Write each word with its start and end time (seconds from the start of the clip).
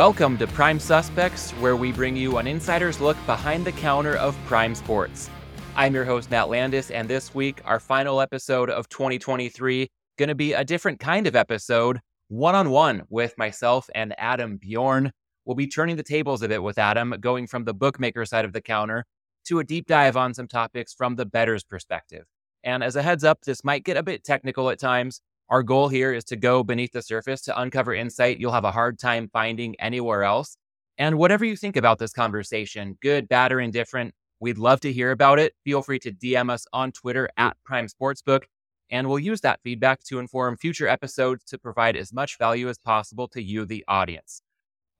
Welcome 0.00 0.38
to 0.38 0.46
Prime 0.46 0.80
Suspects, 0.80 1.50
where 1.60 1.76
we 1.76 1.92
bring 1.92 2.16
you 2.16 2.38
an 2.38 2.46
insider's 2.46 3.02
look 3.02 3.18
behind 3.26 3.66
the 3.66 3.72
counter 3.72 4.16
of 4.16 4.34
Prime 4.46 4.74
Sports. 4.74 5.28
I'm 5.76 5.94
your 5.94 6.06
host, 6.06 6.30
Matt 6.30 6.48
Landes, 6.48 6.90
and 6.90 7.06
this 7.06 7.34
week, 7.34 7.60
our 7.66 7.78
final 7.78 8.22
episode 8.22 8.70
of 8.70 8.88
2023, 8.88 9.90
going 10.16 10.30
to 10.30 10.34
be 10.34 10.54
a 10.54 10.64
different 10.64 11.00
kind 11.00 11.26
of 11.26 11.36
episode, 11.36 12.00
one 12.28 12.54
on 12.54 12.70
one 12.70 13.02
with 13.10 13.36
myself 13.36 13.90
and 13.94 14.14
Adam 14.16 14.56
Bjorn. 14.56 15.12
We'll 15.44 15.54
be 15.54 15.66
turning 15.66 15.96
the 15.96 16.02
tables 16.02 16.40
a 16.40 16.48
bit 16.48 16.62
with 16.62 16.78
Adam, 16.78 17.14
going 17.20 17.46
from 17.46 17.64
the 17.64 17.74
bookmaker 17.74 18.24
side 18.24 18.46
of 18.46 18.54
the 18.54 18.62
counter 18.62 19.04
to 19.48 19.58
a 19.58 19.64
deep 19.64 19.86
dive 19.86 20.16
on 20.16 20.32
some 20.32 20.48
topics 20.48 20.94
from 20.94 21.16
the 21.16 21.26
bettor's 21.26 21.62
perspective. 21.62 22.24
And 22.64 22.82
as 22.82 22.96
a 22.96 23.02
heads 23.02 23.22
up, 23.22 23.42
this 23.42 23.64
might 23.64 23.84
get 23.84 23.98
a 23.98 24.02
bit 24.02 24.24
technical 24.24 24.70
at 24.70 24.78
times. 24.78 25.20
Our 25.50 25.64
goal 25.64 25.88
here 25.88 26.12
is 26.12 26.22
to 26.26 26.36
go 26.36 26.62
beneath 26.62 26.92
the 26.92 27.02
surface 27.02 27.42
to 27.42 27.60
uncover 27.60 27.92
insight 27.92 28.38
you'll 28.38 28.52
have 28.52 28.64
a 28.64 28.70
hard 28.70 29.00
time 29.00 29.28
finding 29.32 29.74
anywhere 29.80 30.22
else. 30.22 30.56
And 30.96 31.18
whatever 31.18 31.44
you 31.44 31.56
think 31.56 31.74
about 31.74 31.98
this 31.98 32.12
conversation, 32.12 32.96
good, 33.02 33.28
bad, 33.28 33.50
or 33.50 33.58
indifferent, 33.58 34.14
we'd 34.38 34.58
love 34.58 34.78
to 34.82 34.92
hear 34.92 35.10
about 35.10 35.40
it. 35.40 35.54
Feel 35.64 35.82
free 35.82 35.98
to 36.00 36.12
DM 36.12 36.50
us 36.50 36.66
on 36.72 36.92
Twitter 36.92 37.28
at 37.36 37.56
Prime 37.64 37.88
Sportsbook, 37.88 38.44
and 38.90 39.08
we'll 39.08 39.18
use 39.18 39.40
that 39.40 39.58
feedback 39.64 40.04
to 40.04 40.20
inform 40.20 40.56
future 40.56 40.86
episodes 40.86 41.42
to 41.46 41.58
provide 41.58 41.96
as 41.96 42.12
much 42.12 42.38
value 42.38 42.68
as 42.68 42.78
possible 42.78 43.26
to 43.28 43.42
you, 43.42 43.64
the 43.64 43.84
audience. 43.88 44.42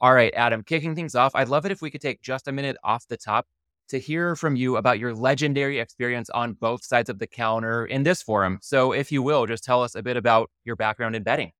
All 0.00 0.14
right, 0.14 0.34
Adam, 0.34 0.64
kicking 0.64 0.96
things 0.96 1.14
off, 1.14 1.36
I'd 1.36 1.48
love 1.48 1.64
it 1.64 1.70
if 1.70 1.80
we 1.80 1.92
could 1.92 2.00
take 2.00 2.22
just 2.22 2.48
a 2.48 2.52
minute 2.52 2.76
off 2.82 3.06
the 3.06 3.16
top 3.16 3.46
to 3.90 3.98
hear 3.98 4.34
from 4.34 4.56
you 4.56 4.76
about 4.76 4.98
your 4.98 5.14
legendary 5.14 5.78
experience 5.78 6.30
on 6.30 6.54
both 6.54 6.84
sides 6.84 7.10
of 7.10 7.18
the 7.18 7.26
counter 7.26 7.86
in 7.86 8.02
this 8.02 8.22
forum. 8.22 8.58
So, 8.62 8.92
if 8.92 9.12
you 9.12 9.22
will, 9.22 9.46
just 9.46 9.64
tell 9.64 9.82
us 9.82 9.94
a 9.94 10.02
bit 10.02 10.16
about 10.16 10.50
your 10.64 10.76
background 10.76 11.14
in 11.14 11.22
betting. 11.22 11.52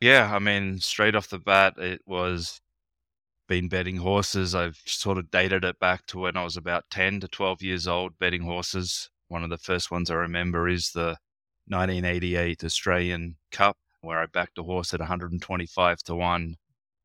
Yeah, 0.00 0.30
I 0.32 0.38
mean, 0.38 0.78
straight 0.78 1.14
off 1.14 1.28
the 1.28 1.38
bat, 1.38 1.74
it 1.78 2.00
was 2.06 2.60
been 3.48 3.68
betting 3.68 3.96
horses. 3.96 4.54
I've 4.54 4.80
sort 4.84 5.18
of 5.18 5.30
dated 5.30 5.64
it 5.64 5.80
back 5.80 6.06
to 6.06 6.18
when 6.18 6.36
I 6.36 6.44
was 6.44 6.56
about 6.56 6.84
10 6.90 7.20
to 7.20 7.28
12 7.28 7.62
years 7.62 7.88
old 7.88 8.18
betting 8.18 8.42
horses. 8.42 9.10
One 9.28 9.42
of 9.42 9.50
the 9.50 9.58
first 9.58 9.90
ones 9.90 10.10
I 10.10 10.14
remember 10.14 10.68
is 10.68 10.92
the 10.92 11.16
1988 11.66 12.62
Australian 12.62 13.36
Cup, 13.50 13.76
where 14.02 14.18
I 14.18 14.26
backed 14.26 14.58
a 14.58 14.62
horse 14.62 14.94
at 14.94 15.00
125 15.00 15.98
to 16.04 16.14
1 16.14 16.56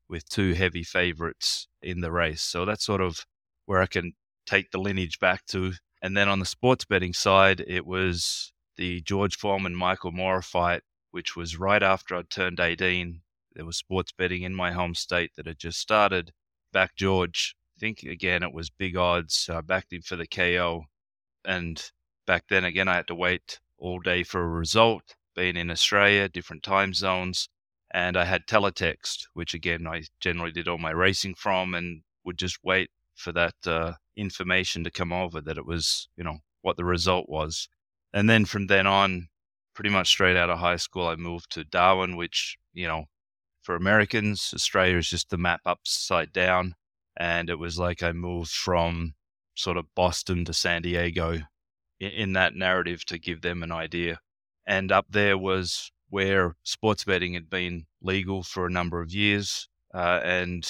with 0.08 0.28
two 0.28 0.52
heavy 0.52 0.84
favorites 0.84 1.66
in 1.82 2.00
the 2.00 2.12
race. 2.12 2.42
So 2.42 2.64
that's 2.64 2.84
sort 2.84 3.00
of 3.00 3.26
where 3.66 3.80
I 3.80 3.86
can 3.86 4.12
take 4.46 4.70
the 4.70 4.78
lineage 4.78 5.18
back 5.18 5.46
to. 5.46 5.72
And 6.02 6.16
then 6.16 6.28
on 6.28 6.38
the 6.38 6.46
sports 6.46 6.84
betting 6.84 7.14
side, 7.14 7.64
it 7.66 7.86
was 7.86 8.52
the 8.76 9.00
George 9.02 9.36
Foreman 9.36 9.74
Michael 9.74 10.12
Moorer 10.12 10.42
fight, 10.42 10.82
which 11.10 11.36
was 11.36 11.58
right 11.58 11.82
after 11.82 12.16
I'd 12.16 12.30
turned 12.30 12.60
18. 12.60 13.20
There 13.54 13.64
was 13.64 13.76
sports 13.76 14.12
betting 14.12 14.42
in 14.42 14.54
my 14.54 14.72
home 14.72 14.94
state 14.94 15.32
that 15.36 15.46
had 15.46 15.58
just 15.58 15.78
started. 15.78 16.32
Back 16.72 16.96
George, 16.96 17.54
I 17.76 17.80
think 17.80 18.02
again 18.02 18.42
it 18.42 18.52
was 18.52 18.68
big 18.70 18.96
odds. 18.96 19.34
So 19.34 19.58
I 19.58 19.60
backed 19.60 19.92
him 19.92 20.02
for 20.02 20.16
the 20.16 20.26
KO. 20.26 20.84
And 21.44 21.82
back 22.26 22.44
then 22.48 22.64
again, 22.64 22.88
I 22.88 22.96
had 22.96 23.06
to 23.08 23.14
wait 23.14 23.60
all 23.78 24.00
day 24.00 24.24
for 24.24 24.42
a 24.42 24.48
result, 24.48 25.14
being 25.36 25.56
in 25.56 25.70
Australia, 25.70 26.28
different 26.28 26.62
time 26.62 26.94
zones. 26.94 27.48
And 27.92 28.16
I 28.16 28.24
had 28.24 28.46
teletext, 28.46 29.26
which 29.34 29.54
again, 29.54 29.86
I 29.86 30.02
generally 30.18 30.52
did 30.52 30.66
all 30.66 30.78
my 30.78 30.90
racing 30.90 31.34
from 31.36 31.74
and 31.74 32.02
would 32.24 32.38
just 32.38 32.58
wait 32.64 32.90
for 33.14 33.32
that 33.32 33.54
uh, 33.66 33.92
information 34.16 34.84
to 34.84 34.90
come 34.90 35.12
over 35.12 35.40
that 35.40 35.58
it 35.58 35.66
was, 35.66 36.08
you 36.16 36.24
know, 36.24 36.38
what 36.62 36.76
the 36.76 36.84
result 36.84 37.28
was. 37.28 37.68
And 38.12 38.28
then 38.28 38.44
from 38.44 38.66
then 38.66 38.86
on, 38.86 39.28
pretty 39.74 39.90
much 39.90 40.08
straight 40.08 40.36
out 40.36 40.50
of 40.50 40.58
high 40.58 40.76
school, 40.76 41.08
I 41.08 41.16
moved 41.16 41.50
to 41.52 41.64
Darwin, 41.64 42.16
which, 42.16 42.56
you 42.72 42.86
know, 42.86 43.04
for 43.62 43.74
Americans, 43.74 44.52
Australia 44.54 44.98
is 44.98 45.08
just 45.08 45.30
the 45.30 45.38
map 45.38 45.60
upside 45.66 46.32
down. 46.32 46.74
And 47.16 47.48
it 47.48 47.58
was 47.58 47.78
like 47.78 48.02
I 48.02 48.12
moved 48.12 48.50
from 48.50 49.14
sort 49.54 49.76
of 49.76 49.86
Boston 49.94 50.44
to 50.44 50.52
San 50.52 50.82
Diego 50.82 51.38
in 52.00 52.32
that 52.34 52.54
narrative 52.54 53.04
to 53.06 53.18
give 53.18 53.40
them 53.40 53.62
an 53.62 53.72
idea. 53.72 54.20
And 54.66 54.90
up 54.90 55.06
there 55.10 55.38
was 55.38 55.90
where 56.08 56.56
sports 56.62 57.04
betting 57.04 57.34
had 57.34 57.50
been 57.50 57.86
legal 58.02 58.42
for 58.42 58.66
a 58.66 58.70
number 58.70 59.00
of 59.00 59.12
years. 59.12 59.68
Uh, 59.92 60.20
and 60.24 60.68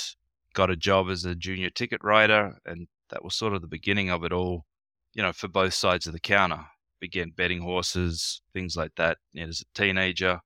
got 0.55 0.71
a 0.71 0.77
job 0.77 1.11
as 1.11 1.25
a 1.25 1.35
junior 1.35 1.71
ticket 1.71 2.03
writer, 2.03 2.59
and 2.65 2.87
that 3.11 3.23
was 3.23 3.35
sort 3.35 3.53
of 3.53 3.61
the 3.61 3.69
beginning 3.69 4.11
of 4.11 4.25
it 4.25 4.33
all. 4.33 4.65
You 5.13 5.23
know, 5.23 5.33
for 5.33 5.49
both 5.49 5.75
sides 5.75 6.07
of 6.07 6.13
the 6.13 6.21
counter, 6.21 6.67
began 7.01 7.33
betting 7.37 7.61
horses, 7.61 8.41
things 8.53 8.77
like 8.77 8.93
that. 8.97 9.19
You 9.33 9.43
know, 9.43 9.49
as 9.51 9.63
a 9.63 9.79
teenager, 9.79 10.41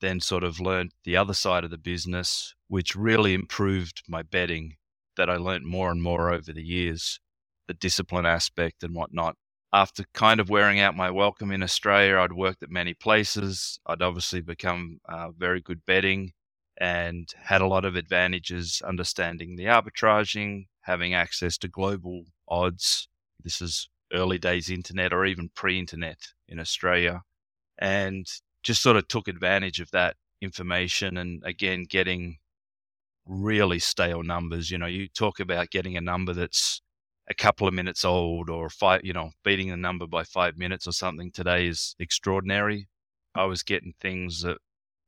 then 0.00 0.20
sort 0.20 0.44
of 0.44 0.60
learned 0.60 0.92
the 1.04 1.16
other 1.16 1.34
side 1.34 1.64
of 1.64 1.70
the 1.70 1.78
business, 1.78 2.54
which 2.68 2.94
really 2.94 3.34
improved 3.34 4.02
my 4.08 4.22
betting. 4.22 4.76
That 5.16 5.30
I 5.30 5.36
learned 5.36 5.66
more 5.66 5.90
and 5.90 6.02
more 6.02 6.32
over 6.32 6.52
the 6.52 6.62
years, 6.62 7.20
the 7.68 7.74
discipline 7.74 8.26
aspect 8.26 8.82
and 8.82 8.94
whatnot. 8.94 9.36
After 9.72 10.04
kind 10.12 10.40
of 10.40 10.50
wearing 10.50 10.80
out 10.80 10.96
my 10.96 11.10
welcome 11.10 11.52
in 11.52 11.62
Australia, 11.62 12.18
I'd 12.18 12.32
worked 12.32 12.62
at 12.62 12.70
many 12.70 12.94
places. 12.94 13.78
I'd 13.86 14.02
obviously 14.02 14.40
become 14.40 14.98
uh, 15.08 15.30
very 15.30 15.60
good 15.60 15.84
betting 15.86 16.32
and 16.78 17.32
had 17.44 17.60
a 17.60 17.66
lot 17.66 17.84
of 17.84 17.96
advantages 17.96 18.82
understanding 18.84 19.56
the 19.56 19.64
arbitraging, 19.64 20.66
having 20.82 21.14
access 21.14 21.56
to 21.58 21.68
global 21.68 22.24
odds. 22.48 23.08
This 23.42 23.60
is 23.60 23.88
early 24.12 24.38
days 24.38 24.70
internet 24.70 25.12
or 25.12 25.24
even 25.26 25.50
pre 25.54 25.78
internet 25.78 26.18
in 26.48 26.58
Australia. 26.58 27.22
And 27.78 28.26
just 28.62 28.82
sort 28.82 28.96
of 28.96 29.08
took 29.08 29.28
advantage 29.28 29.80
of 29.80 29.90
that 29.92 30.16
information 30.40 31.16
and 31.16 31.42
again 31.44 31.84
getting 31.88 32.38
really 33.26 33.78
stale 33.78 34.22
numbers. 34.22 34.70
You 34.70 34.78
know, 34.78 34.86
you 34.86 35.08
talk 35.08 35.40
about 35.40 35.70
getting 35.70 35.96
a 35.96 36.00
number 36.00 36.32
that's 36.32 36.80
a 37.28 37.34
couple 37.34 37.66
of 37.66 37.74
minutes 37.74 38.04
old 38.04 38.50
or 38.50 38.68
five, 38.68 39.00
you 39.04 39.12
know, 39.12 39.30
beating 39.44 39.68
the 39.70 39.76
number 39.76 40.06
by 40.06 40.24
five 40.24 40.56
minutes 40.56 40.86
or 40.86 40.92
something 40.92 41.30
today 41.30 41.66
is 41.66 41.94
extraordinary. 41.98 42.88
I 43.34 43.44
was 43.44 43.62
getting 43.62 43.94
things 44.00 44.42
that 44.42 44.58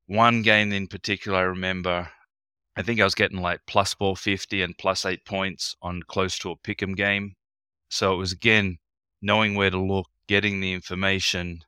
one 0.06 0.42
game 0.42 0.72
in 0.72 0.86
particular, 0.86 1.38
I 1.38 1.42
remember, 1.42 2.10
I 2.76 2.82
think 2.82 3.00
I 3.00 3.04
was 3.04 3.14
getting 3.14 3.40
like 3.40 3.60
plus 3.66 3.94
450 3.94 4.62
and 4.62 4.78
plus 4.78 5.04
eight 5.04 5.24
points 5.24 5.74
on 5.82 6.02
close 6.06 6.38
to 6.40 6.50
a 6.50 6.56
pick'em 6.56 6.96
game. 6.96 7.34
So 7.88 8.14
it 8.14 8.16
was 8.16 8.32
again 8.32 8.78
knowing 9.20 9.54
where 9.54 9.70
to 9.70 9.80
look, 9.80 10.08
getting 10.28 10.60
the 10.60 10.72
information, 10.72 11.60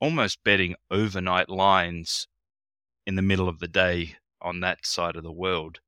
almost 0.00 0.42
betting 0.44 0.74
overnight 0.90 1.48
lines 1.48 2.28
in 3.06 3.14
the 3.14 3.22
middle 3.22 3.48
of 3.48 3.60
the 3.60 3.68
day 3.68 4.16
on 4.40 4.60
that 4.60 4.84
side 4.84 5.16
of 5.16 5.22
the 5.22 5.32
world. 5.32 5.78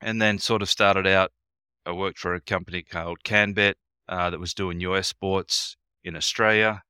And 0.00 0.22
then 0.22 0.38
sort 0.38 0.62
of 0.62 0.70
started 0.70 1.06
out, 1.06 1.32
I 1.84 1.92
worked 1.92 2.18
for 2.18 2.34
a 2.34 2.40
company 2.40 2.82
called 2.82 3.18
CanBet 3.24 3.74
uh, 4.08 4.30
that 4.30 4.40
was 4.40 4.54
doing 4.54 4.80
US 4.80 5.08
sports 5.08 5.76
in 6.04 6.16
Australia. 6.16 6.82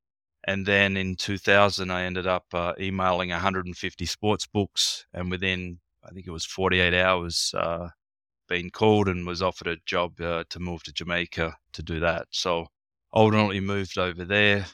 And 0.49 0.65
then 0.65 0.97
in 0.97 1.15
2000, 1.15 1.91
I 1.91 2.05
ended 2.05 2.27
up 2.27 2.47
uh, 2.55 2.73
emailing 2.81 3.29
150 3.29 4.07
sports 4.07 4.47
books, 4.47 5.05
and 5.13 5.31
within 5.31 5.79
I 6.03 6.11
think 6.13 6.27
it 6.27 6.31
was 6.31 6.47
48 6.47 6.95
hours, 6.95 7.53
uh, 7.55 7.89
being 8.49 8.71
called 8.71 9.09
and 9.09 9.27
was 9.27 9.43
offered 9.43 9.67
a 9.67 9.77
job 9.85 10.19
uh, 10.23 10.45
to 10.49 10.59
move 10.59 10.83
to 10.85 10.93
Jamaica 10.95 11.59
to 11.75 11.83
do 11.83 12.01
that. 12.01 12.29
So 12.31 12.69
ultimately 13.13 13.61
moved 13.61 13.99
over 13.99 14.25
there, 14.25 14.65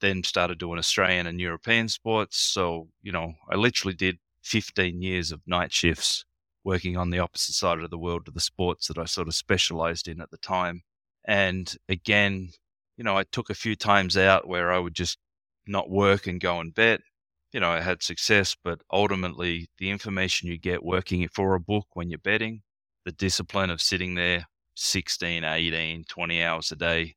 then 0.00 0.22
started 0.22 0.58
doing 0.58 0.78
Australian 0.78 1.26
and 1.26 1.40
European 1.40 1.88
sports. 1.88 2.38
So 2.38 2.86
you 3.02 3.10
know, 3.10 3.32
I 3.50 3.56
literally 3.56 3.96
did 3.96 4.20
15 4.44 5.02
years 5.02 5.32
of 5.32 5.40
night 5.48 5.72
shifts 5.72 6.24
working 6.62 6.96
on 6.96 7.10
the 7.10 7.18
opposite 7.18 7.56
side 7.56 7.80
of 7.80 7.90
the 7.90 7.98
world 7.98 8.26
to 8.26 8.30
the 8.30 8.38
sports 8.38 8.86
that 8.86 8.98
I 8.98 9.06
sort 9.06 9.26
of 9.26 9.34
specialized 9.34 10.06
in 10.06 10.20
at 10.20 10.30
the 10.30 10.38
time. 10.38 10.82
And 11.24 11.74
again, 11.88 12.50
you 12.98 13.04
know, 13.04 13.16
I 13.16 13.22
took 13.22 13.48
a 13.48 13.54
few 13.54 13.76
times 13.76 14.16
out 14.16 14.48
where 14.48 14.72
I 14.72 14.78
would 14.78 14.94
just 14.94 15.18
not 15.66 15.88
work 15.88 16.26
and 16.26 16.40
go 16.40 16.58
and 16.58 16.74
bet. 16.74 17.00
You 17.52 17.60
know, 17.60 17.70
I 17.70 17.80
had 17.80 18.02
success, 18.02 18.56
but 18.62 18.80
ultimately 18.92 19.68
the 19.78 19.90
information 19.90 20.48
you 20.48 20.58
get 20.58 20.84
working 20.84 21.26
for 21.28 21.54
a 21.54 21.60
book 21.60 21.86
when 21.94 22.10
you're 22.10 22.18
betting, 22.18 22.62
the 23.04 23.12
discipline 23.12 23.70
of 23.70 23.80
sitting 23.80 24.16
there 24.16 24.48
16, 24.74 25.44
18, 25.44 26.04
20 26.08 26.42
hours 26.42 26.72
a 26.72 26.76
day, 26.76 27.14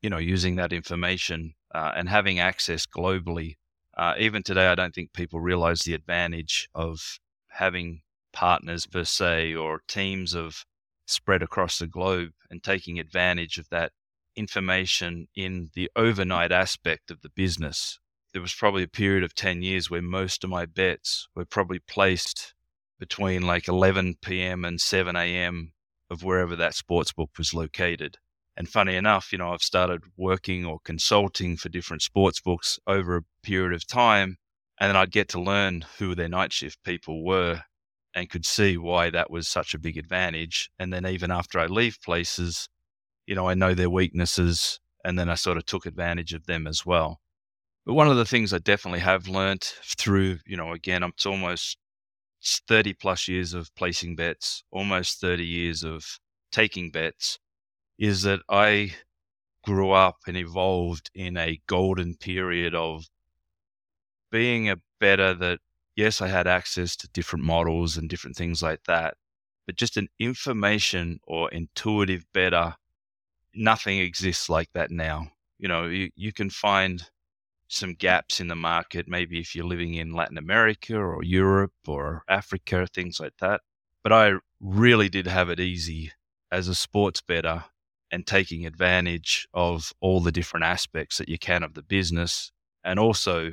you 0.00 0.08
know, 0.08 0.18
using 0.18 0.54
that 0.56 0.72
information 0.72 1.54
uh, 1.74 1.92
and 1.96 2.08
having 2.08 2.38
access 2.38 2.86
globally. 2.86 3.56
Uh, 3.96 4.14
even 4.18 4.44
today, 4.44 4.68
I 4.68 4.76
don't 4.76 4.94
think 4.94 5.12
people 5.12 5.40
realize 5.40 5.80
the 5.80 5.94
advantage 5.94 6.68
of 6.74 7.18
having 7.48 8.02
partners 8.32 8.86
per 8.86 9.02
se 9.02 9.56
or 9.56 9.82
teams 9.88 10.34
of 10.34 10.64
spread 11.06 11.42
across 11.42 11.80
the 11.80 11.88
globe 11.88 12.30
and 12.48 12.62
taking 12.62 13.00
advantage 13.00 13.58
of 13.58 13.68
that 13.70 13.90
information 14.38 15.28
in 15.34 15.70
the 15.74 15.90
overnight 15.96 16.52
aspect 16.52 17.10
of 17.10 17.20
the 17.22 17.30
business. 17.30 17.98
There 18.32 18.42
was 18.42 18.54
probably 18.54 18.84
a 18.84 18.88
period 18.88 19.24
of 19.24 19.34
10 19.34 19.62
years 19.62 19.90
where 19.90 20.02
most 20.02 20.44
of 20.44 20.50
my 20.50 20.64
bets 20.66 21.28
were 21.34 21.44
probably 21.44 21.80
placed 21.80 22.54
between 22.98 23.42
like 23.42 23.68
11 23.68 24.16
p.m. 24.22 24.64
and 24.64 24.80
7 24.80 25.16
a.m. 25.16 25.72
of 26.10 26.22
wherever 26.22 26.56
that 26.56 26.74
sports 26.74 27.12
book 27.12 27.30
was 27.38 27.54
located. 27.54 28.18
And 28.56 28.68
funny 28.68 28.96
enough, 28.96 29.32
you 29.32 29.38
know, 29.38 29.52
I've 29.52 29.62
started 29.62 30.02
working 30.16 30.64
or 30.66 30.78
consulting 30.84 31.56
for 31.56 31.68
different 31.68 32.02
sports 32.02 32.40
books 32.40 32.78
over 32.86 33.16
a 33.16 33.22
period 33.42 33.72
of 33.72 33.86
time, 33.86 34.36
and 34.80 34.88
then 34.88 34.96
I'd 34.96 35.12
get 35.12 35.28
to 35.30 35.40
learn 35.40 35.84
who 35.98 36.14
their 36.14 36.28
night 36.28 36.52
shift 36.52 36.82
people 36.82 37.24
were. 37.24 37.62
and 38.14 38.30
could 38.30 38.46
see 38.46 38.76
why 38.76 39.10
that 39.10 39.30
was 39.30 39.46
such 39.46 39.74
a 39.74 39.78
big 39.78 39.96
advantage. 39.96 40.70
And 40.78 40.92
then 40.92 41.06
even 41.06 41.30
after 41.30 41.58
I 41.60 41.66
leave 41.66 41.98
places, 42.02 42.68
you 43.28 43.34
know, 43.34 43.46
I 43.46 43.52
know 43.52 43.74
their 43.74 43.90
weaknesses 43.90 44.80
and 45.04 45.18
then 45.18 45.28
I 45.28 45.34
sort 45.34 45.58
of 45.58 45.66
took 45.66 45.84
advantage 45.84 46.32
of 46.32 46.46
them 46.46 46.66
as 46.66 46.86
well. 46.86 47.20
But 47.84 47.92
one 47.92 48.08
of 48.08 48.16
the 48.16 48.24
things 48.24 48.54
I 48.54 48.58
definitely 48.58 49.00
have 49.00 49.28
learned 49.28 49.62
through, 49.62 50.38
you 50.46 50.56
know, 50.56 50.72
again, 50.72 51.02
it's 51.02 51.26
almost 51.26 51.76
30 52.42 52.94
plus 52.94 53.28
years 53.28 53.52
of 53.52 53.74
placing 53.74 54.16
bets, 54.16 54.64
almost 54.70 55.20
30 55.20 55.44
years 55.44 55.84
of 55.84 56.18
taking 56.50 56.90
bets, 56.90 57.38
is 57.98 58.22
that 58.22 58.40
I 58.48 58.94
grew 59.62 59.90
up 59.90 60.16
and 60.26 60.36
evolved 60.36 61.10
in 61.14 61.36
a 61.36 61.60
golden 61.66 62.14
period 62.14 62.74
of 62.74 63.10
being 64.30 64.70
a 64.70 64.80
better 65.00 65.34
that 65.34 65.60
yes, 65.96 66.22
I 66.22 66.28
had 66.28 66.46
access 66.46 66.96
to 66.96 67.08
different 67.08 67.44
models 67.44 67.98
and 67.98 68.08
different 68.08 68.36
things 68.36 68.62
like 68.62 68.84
that, 68.84 69.18
but 69.66 69.76
just 69.76 69.98
an 69.98 70.08
information 70.18 71.20
or 71.26 71.50
intuitive 71.50 72.24
better, 72.32 72.76
nothing 73.54 73.98
exists 73.98 74.48
like 74.48 74.68
that 74.74 74.90
now. 74.90 75.30
You 75.58 75.68
know, 75.68 75.86
you, 75.86 76.10
you 76.14 76.32
can 76.32 76.50
find 76.50 77.02
some 77.68 77.94
gaps 77.94 78.40
in 78.40 78.48
the 78.48 78.56
market, 78.56 79.08
maybe 79.08 79.38
if 79.40 79.54
you're 79.54 79.66
living 79.66 79.94
in 79.94 80.12
Latin 80.12 80.38
America 80.38 80.96
or 80.96 81.22
Europe 81.22 81.74
or 81.86 82.22
Africa, 82.28 82.86
things 82.86 83.20
like 83.20 83.34
that. 83.40 83.60
But 84.02 84.12
I 84.12 84.32
really 84.60 85.08
did 85.08 85.26
have 85.26 85.50
it 85.50 85.60
easy 85.60 86.12
as 86.50 86.68
a 86.68 86.74
sports 86.74 87.20
better 87.20 87.64
and 88.10 88.26
taking 88.26 88.64
advantage 88.64 89.46
of 89.52 89.92
all 90.00 90.20
the 90.20 90.32
different 90.32 90.64
aspects 90.64 91.18
that 91.18 91.28
you 91.28 91.38
can 91.38 91.62
of 91.62 91.74
the 91.74 91.82
business 91.82 92.50
and 92.84 92.98
also 92.98 93.52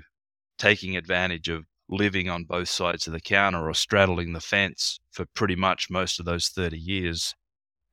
taking 0.57 0.95
advantage 0.95 1.49
of 1.49 1.65
living 1.89 2.29
on 2.29 2.45
both 2.45 2.69
sides 2.69 3.05
of 3.05 3.13
the 3.13 3.19
counter 3.19 3.67
or 3.67 3.73
straddling 3.73 4.31
the 4.31 4.39
fence 4.39 4.99
for 5.11 5.25
pretty 5.35 5.55
much 5.55 5.89
most 5.89 6.19
of 6.19 6.25
those 6.25 6.47
30 6.47 6.77
years 6.77 7.35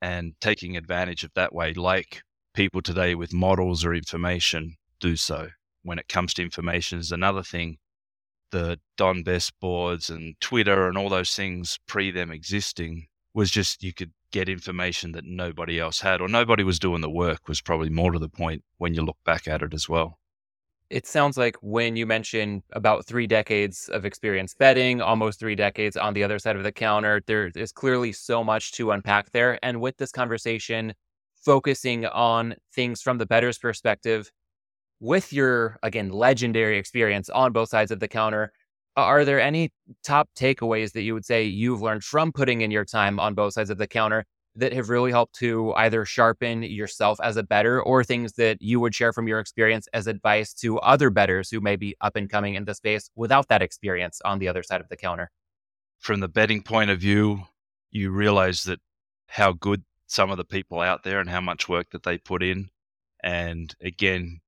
and 0.02 0.34
taking 0.40 0.76
advantage 0.76 1.22
of 1.22 1.32
that 1.34 1.54
way, 1.54 1.72
like 1.72 2.22
people 2.54 2.82
today 2.82 3.14
with 3.14 3.32
models 3.32 3.84
or 3.84 3.94
information 3.94 4.74
do 5.00 5.16
so. 5.16 5.48
When 5.84 5.98
it 5.98 6.08
comes 6.08 6.34
to 6.34 6.42
information, 6.42 6.98
is 6.98 7.12
another 7.12 7.42
thing. 7.42 7.78
The 8.50 8.78
Don 8.98 9.22
Best 9.22 9.58
boards 9.60 10.10
and 10.10 10.34
Twitter 10.40 10.88
and 10.88 10.98
all 10.98 11.08
those 11.08 11.34
things 11.34 11.78
pre 11.86 12.10
them 12.10 12.30
existing 12.30 13.06
was 13.32 13.50
just 13.50 13.82
you 13.82 13.94
could 13.94 14.12
get 14.30 14.48
information 14.48 15.12
that 15.12 15.24
nobody 15.24 15.78
else 15.78 16.00
had 16.00 16.20
or 16.20 16.28
nobody 16.28 16.64
was 16.64 16.78
doing 16.78 17.00
the 17.00 17.10
work 17.10 17.48
was 17.48 17.60
probably 17.62 17.88
more 17.88 18.12
to 18.12 18.18
the 18.18 18.28
point 18.28 18.62
when 18.78 18.94
you 18.94 19.02
look 19.02 19.16
back 19.24 19.46
at 19.46 19.62
it 19.62 19.72
as 19.72 19.88
well 19.88 20.18
it 20.92 21.06
sounds 21.06 21.38
like 21.38 21.56
when 21.62 21.96
you 21.96 22.06
mention 22.06 22.62
about 22.72 23.06
three 23.06 23.26
decades 23.26 23.88
of 23.88 24.04
experience 24.04 24.54
betting, 24.54 25.00
almost 25.00 25.40
three 25.40 25.54
decades 25.54 25.96
on 25.96 26.12
the 26.12 26.22
other 26.22 26.38
side 26.38 26.54
of 26.54 26.64
the 26.64 26.70
counter, 26.70 27.22
there 27.26 27.50
is 27.56 27.72
clearly 27.72 28.12
so 28.12 28.44
much 28.44 28.72
to 28.72 28.90
unpack 28.90 29.30
there. 29.32 29.58
And 29.64 29.80
with 29.80 29.96
this 29.96 30.12
conversation, 30.12 30.92
focusing 31.34 32.04
on 32.06 32.54
things 32.74 33.00
from 33.00 33.16
the 33.16 33.24
bettor's 33.24 33.58
perspective, 33.58 34.30
with 35.00 35.32
your, 35.32 35.78
again, 35.82 36.10
legendary 36.10 36.76
experience 36.76 37.30
on 37.30 37.52
both 37.52 37.70
sides 37.70 37.90
of 37.90 37.98
the 37.98 38.06
counter, 38.06 38.52
are 38.94 39.24
there 39.24 39.40
any 39.40 39.72
top 40.04 40.28
takeaways 40.38 40.92
that 40.92 41.02
you 41.02 41.14
would 41.14 41.24
say 41.24 41.42
you've 41.42 41.80
learned 41.80 42.04
from 42.04 42.32
putting 42.32 42.60
in 42.60 42.70
your 42.70 42.84
time 42.84 43.18
on 43.18 43.34
both 43.34 43.54
sides 43.54 43.70
of 43.70 43.78
the 43.78 43.86
counter 43.86 44.26
that 44.56 44.72
have 44.72 44.90
really 44.90 45.10
helped 45.10 45.34
to 45.36 45.72
either 45.74 46.04
sharpen 46.04 46.62
yourself 46.62 47.18
as 47.22 47.36
a 47.36 47.42
better 47.42 47.82
or 47.82 48.04
things 48.04 48.34
that 48.34 48.60
you 48.60 48.80
would 48.80 48.94
share 48.94 49.12
from 49.12 49.26
your 49.26 49.38
experience 49.38 49.88
as 49.92 50.06
advice 50.06 50.52
to 50.52 50.78
other 50.80 51.10
betters 51.10 51.50
who 51.50 51.60
may 51.60 51.76
be 51.76 51.96
up 52.00 52.16
and 52.16 52.28
coming 52.28 52.54
in 52.54 52.64
the 52.64 52.74
space 52.74 53.10
without 53.14 53.48
that 53.48 53.62
experience 53.62 54.20
on 54.24 54.38
the 54.38 54.48
other 54.48 54.62
side 54.62 54.80
of 54.80 54.88
the 54.88 54.96
counter? 54.96 55.30
From 55.98 56.20
the 56.20 56.28
betting 56.28 56.62
point 56.62 56.90
of 56.90 57.00
view, 57.00 57.44
you 57.90 58.10
realize 58.10 58.64
that 58.64 58.80
how 59.26 59.52
good 59.52 59.84
some 60.06 60.30
of 60.30 60.36
the 60.36 60.44
people 60.44 60.80
out 60.80 61.04
there 61.04 61.20
and 61.20 61.30
how 61.30 61.40
much 61.40 61.68
work 61.68 61.90
that 61.90 62.02
they 62.02 62.18
put 62.18 62.42
in. 62.42 62.68
And 63.24 63.74
again, 63.80 64.40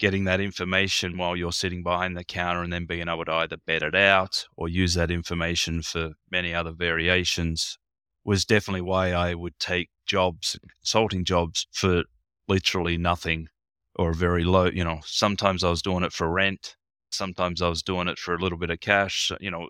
getting 0.00 0.24
that 0.24 0.40
information 0.40 1.16
while 1.16 1.36
you're 1.36 1.52
sitting 1.52 1.84
behind 1.84 2.16
the 2.16 2.24
counter 2.24 2.62
and 2.62 2.72
then 2.72 2.86
being 2.86 3.08
able 3.08 3.24
to 3.24 3.32
either 3.32 3.56
bet 3.64 3.84
it 3.84 3.94
out 3.94 4.46
or 4.56 4.68
use 4.68 4.94
that 4.94 5.12
information 5.12 5.82
for 5.82 6.14
many 6.30 6.52
other 6.52 6.72
variations 6.72 7.78
was 8.24 8.44
definitely 8.44 8.82
why 8.82 9.12
I 9.12 9.34
would 9.34 9.58
take 9.58 9.90
jobs, 10.06 10.58
consulting 10.80 11.24
jobs 11.24 11.66
for 11.72 12.04
literally 12.48 12.96
nothing 12.96 13.48
or 13.96 14.12
very 14.12 14.44
low. 14.44 14.66
You 14.66 14.84
know, 14.84 15.00
sometimes 15.04 15.64
I 15.64 15.70
was 15.70 15.82
doing 15.82 16.04
it 16.04 16.12
for 16.12 16.30
rent. 16.30 16.76
Sometimes 17.10 17.60
I 17.60 17.68
was 17.68 17.82
doing 17.82 18.08
it 18.08 18.18
for 18.18 18.34
a 18.34 18.38
little 18.38 18.58
bit 18.58 18.70
of 18.70 18.80
cash. 18.80 19.32
You 19.40 19.50
know, 19.50 19.68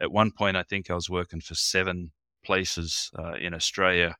at 0.00 0.12
one 0.12 0.30
point, 0.30 0.56
I 0.56 0.62
think 0.62 0.90
I 0.90 0.94
was 0.94 1.08
working 1.08 1.40
for 1.40 1.54
seven 1.54 2.12
places 2.44 3.10
uh, 3.18 3.34
in 3.34 3.54
Australia. 3.54 4.16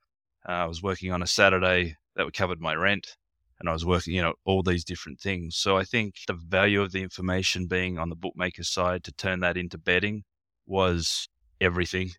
Uh, 0.48 0.52
I 0.52 0.66
was 0.66 0.82
working 0.82 1.12
on 1.12 1.22
a 1.22 1.26
Saturday 1.26 1.96
that 2.16 2.32
covered 2.34 2.60
my 2.60 2.74
rent 2.74 3.16
and 3.62 3.68
I 3.68 3.72
was 3.72 3.86
working, 3.86 4.14
you 4.14 4.22
know, 4.22 4.34
all 4.44 4.62
these 4.62 4.84
different 4.84 5.20
things. 5.20 5.56
So 5.56 5.76
I 5.76 5.84
think 5.84 6.16
the 6.26 6.34
value 6.34 6.82
of 6.82 6.90
the 6.90 7.02
information 7.02 7.68
being 7.68 7.96
on 7.96 8.08
the 8.08 8.16
bookmaker 8.16 8.64
side 8.64 9.04
to 9.04 9.12
turn 9.12 9.38
that 9.40 9.56
into 9.56 9.78
betting 9.78 10.24
was 10.66 11.28
everything. 11.60 12.10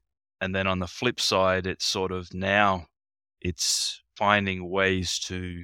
And 0.43 0.53
then 0.53 0.67
on 0.67 0.79
the 0.79 0.87
flip 0.87 1.21
side, 1.21 1.65
it's 1.65 1.85
sort 1.85 2.11
of 2.11 2.33
now 2.33 2.87
it's 3.39 4.03
finding 4.17 4.69
ways 4.69 5.17
to 5.19 5.63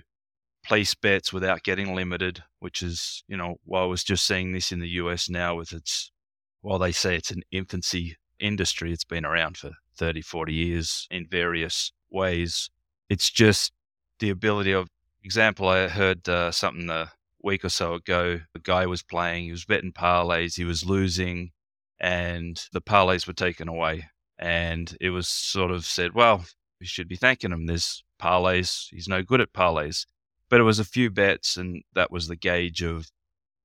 place 0.65 0.95
bets 0.95 1.33
without 1.33 1.63
getting 1.63 1.93
limited, 1.93 2.45
which 2.59 2.81
is, 2.81 3.25
you 3.27 3.35
know, 3.35 3.57
while 3.65 3.83
I 3.83 3.87
was 3.87 4.05
just 4.05 4.25
seeing 4.25 4.53
this 4.53 4.71
in 4.71 4.79
the 4.79 4.87
US 5.01 5.29
now 5.29 5.55
with 5.55 5.73
its, 5.73 6.13
while 6.61 6.79
they 6.79 6.93
say 6.93 7.17
it's 7.17 7.29
an 7.29 7.41
infancy 7.51 8.15
industry, 8.39 8.93
it's 8.93 9.03
been 9.03 9.25
around 9.25 9.57
for 9.57 9.71
30, 9.97 10.21
40 10.21 10.53
years 10.53 11.07
in 11.11 11.27
various 11.29 11.91
ways. 12.09 12.69
It's 13.09 13.29
just 13.29 13.73
the 14.19 14.29
ability 14.29 14.71
of, 14.71 14.87
example, 15.25 15.67
I 15.67 15.89
heard 15.89 16.29
uh, 16.29 16.51
something 16.51 16.89
a 16.89 17.11
week 17.43 17.65
or 17.65 17.69
so 17.69 17.95
ago. 17.95 18.39
A 18.55 18.59
guy 18.59 18.85
was 18.85 19.03
playing, 19.03 19.43
he 19.43 19.51
was 19.51 19.65
betting 19.65 19.91
parlays, 19.91 20.55
he 20.55 20.63
was 20.63 20.85
losing, 20.85 21.51
and 21.99 22.57
the 22.71 22.81
parlays 22.81 23.27
were 23.27 23.33
taken 23.33 23.67
away. 23.67 24.05
And 24.39 24.95
it 25.01 25.09
was 25.09 25.27
sort 25.27 25.71
of 25.71 25.85
said, 25.85 26.13
well, 26.13 26.45
we 26.79 26.85
should 26.85 27.09
be 27.09 27.17
thanking 27.17 27.51
him. 27.51 27.65
There's 27.65 28.03
parlays. 28.21 28.87
He's 28.89 29.07
no 29.07 29.21
good 29.21 29.41
at 29.41 29.53
parlays. 29.53 30.05
But 30.49 30.61
it 30.61 30.63
was 30.63 30.79
a 30.79 30.85
few 30.85 31.11
bets, 31.11 31.57
and 31.57 31.83
that 31.93 32.09
was 32.09 32.27
the 32.27 32.35
gauge 32.35 32.81
of 32.81 33.11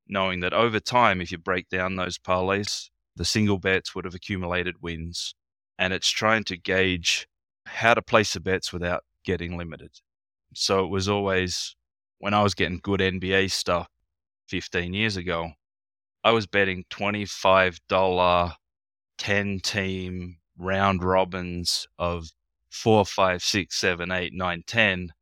knowing 0.09 0.41
that 0.41 0.53
over 0.53 0.81
time, 0.81 1.21
if 1.21 1.32
you 1.32 1.38
break 1.38 1.69
down 1.69 1.97
those 1.97 2.19
parlays, 2.19 2.91
the 3.17 3.25
single 3.25 3.58
bets 3.58 3.94
would 3.94 4.05
have 4.05 4.15
accumulated 4.15 4.82
wins. 4.82 5.34
And 5.79 5.93
it's 5.93 6.10
trying 6.10 6.44
to 6.44 6.56
gauge 6.56 7.29
how 7.67 7.94
to 7.94 8.03
place 8.03 8.34
the 8.34 8.41
bets 8.41 8.72
without 8.72 9.05
getting 9.25 9.56
limited. 9.56 9.91
So 10.55 10.84
it 10.84 10.89
was 10.89 11.08
always 11.08 11.77
when 12.19 12.34
I 12.34 12.43
was 12.43 12.55
getting 12.55 12.81
good 12.82 13.01
NBA 13.01 13.51
stuff 13.51 13.89
15 14.49 14.93
years 14.93 15.17
ago, 15.17 15.53
I 16.22 16.32
was 16.32 16.46
betting 16.46 16.84
$25 16.91 18.53
10 19.19 19.60
team 19.60 20.37
round 20.58 21.03
robins 21.03 21.87
of 21.99 22.29
four, 22.70 23.05
five, 23.05 23.43
six, 23.43 23.77
seven, 23.77 24.11
eight, 24.11 24.32
nine, 24.32 24.63
ten 24.67 25.13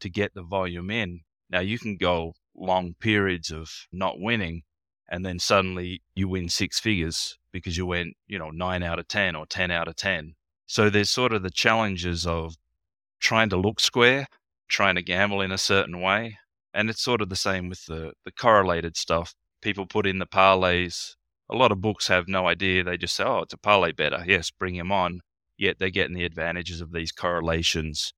to 0.00 0.08
get 0.08 0.34
the 0.34 0.42
volume 0.42 0.90
in. 0.90 1.20
Now 1.50 1.60
you 1.60 1.78
can 1.78 1.96
go 1.96 2.34
long 2.56 2.94
periods 3.00 3.50
of 3.50 3.70
not 3.92 4.20
winning 4.20 4.62
and 5.08 5.24
then 5.24 5.38
suddenly 5.38 6.02
you 6.14 6.28
win 6.28 6.48
six 6.48 6.80
figures 6.80 7.38
because 7.52 7.76
you 7.76 7.86
went, 7.86 8.14
you 8.26 8.38
know, 8.38 8.50
nine 8.50 8.82
out 8.82 8.98
of 8.98 9.08
10 9.08 9.36
or 9.36 9.46
10 9.46 9.70
out 9.70 9.88
of 9.88 9.96
10. 9.96 10.34
So 10.66 10.88
there's 10.88 11.10
sort 11.10 11.32
of 11.32 11.42
the 11.42 11.50
challenges 11.50 12.26
of 12.26 12.56
trying 13.20 13.48
to 13.50 13.56
look 13.56 13.80
square, 13.80 14.26
trying 14.68 14.94
to 14.94 15.02
gamble 15.02 15.40
in 15.40 15.52
a 15.52 15.58
certain 15.58 16.00
way. 16.00 16.38
And 16.72 16.90
it's 16.90 17.02
sort 17.02 17.20
of 17.20 17.28
the 17.28 17.36
same 17.36 17.68
with 17.68 17.84
the, 17.86 18.12
the 18.24 18.32
correlated 18.32 18.96
stuff. 18.96 19.34
People 19.62 19.86
put 19.86 20.06
in 20.06 20.18
the 20.18 20.26
parlays 20.26 21.14
a 21.54 21.56
lot 21.56 21.72
of 21.72 21.80
books 21.80 22.08
have 22.08 22.26
no 22.26 22.48
idea. 22.48 22.82
They 22.82 22.96
just 22.96 23.14
say, 23.14 23.24
oh, 23.24 23.40
it's 23.40 23.54
a 23.54 23.58
parlay 23.58 23.92
better. 23.92 24.24
Yes, 24.26 24.50
bring 24.50 24.74
him 24.74 24.90
on. 24.90 25.20
Yet 25.56 25.78
they're 25.78 25.90
getting 25.90 26.16
the 26.16 26.24
advantages 26.24 26.80
of 26.80 26.92
these 26.92 27.12
correlations 27.12 28.12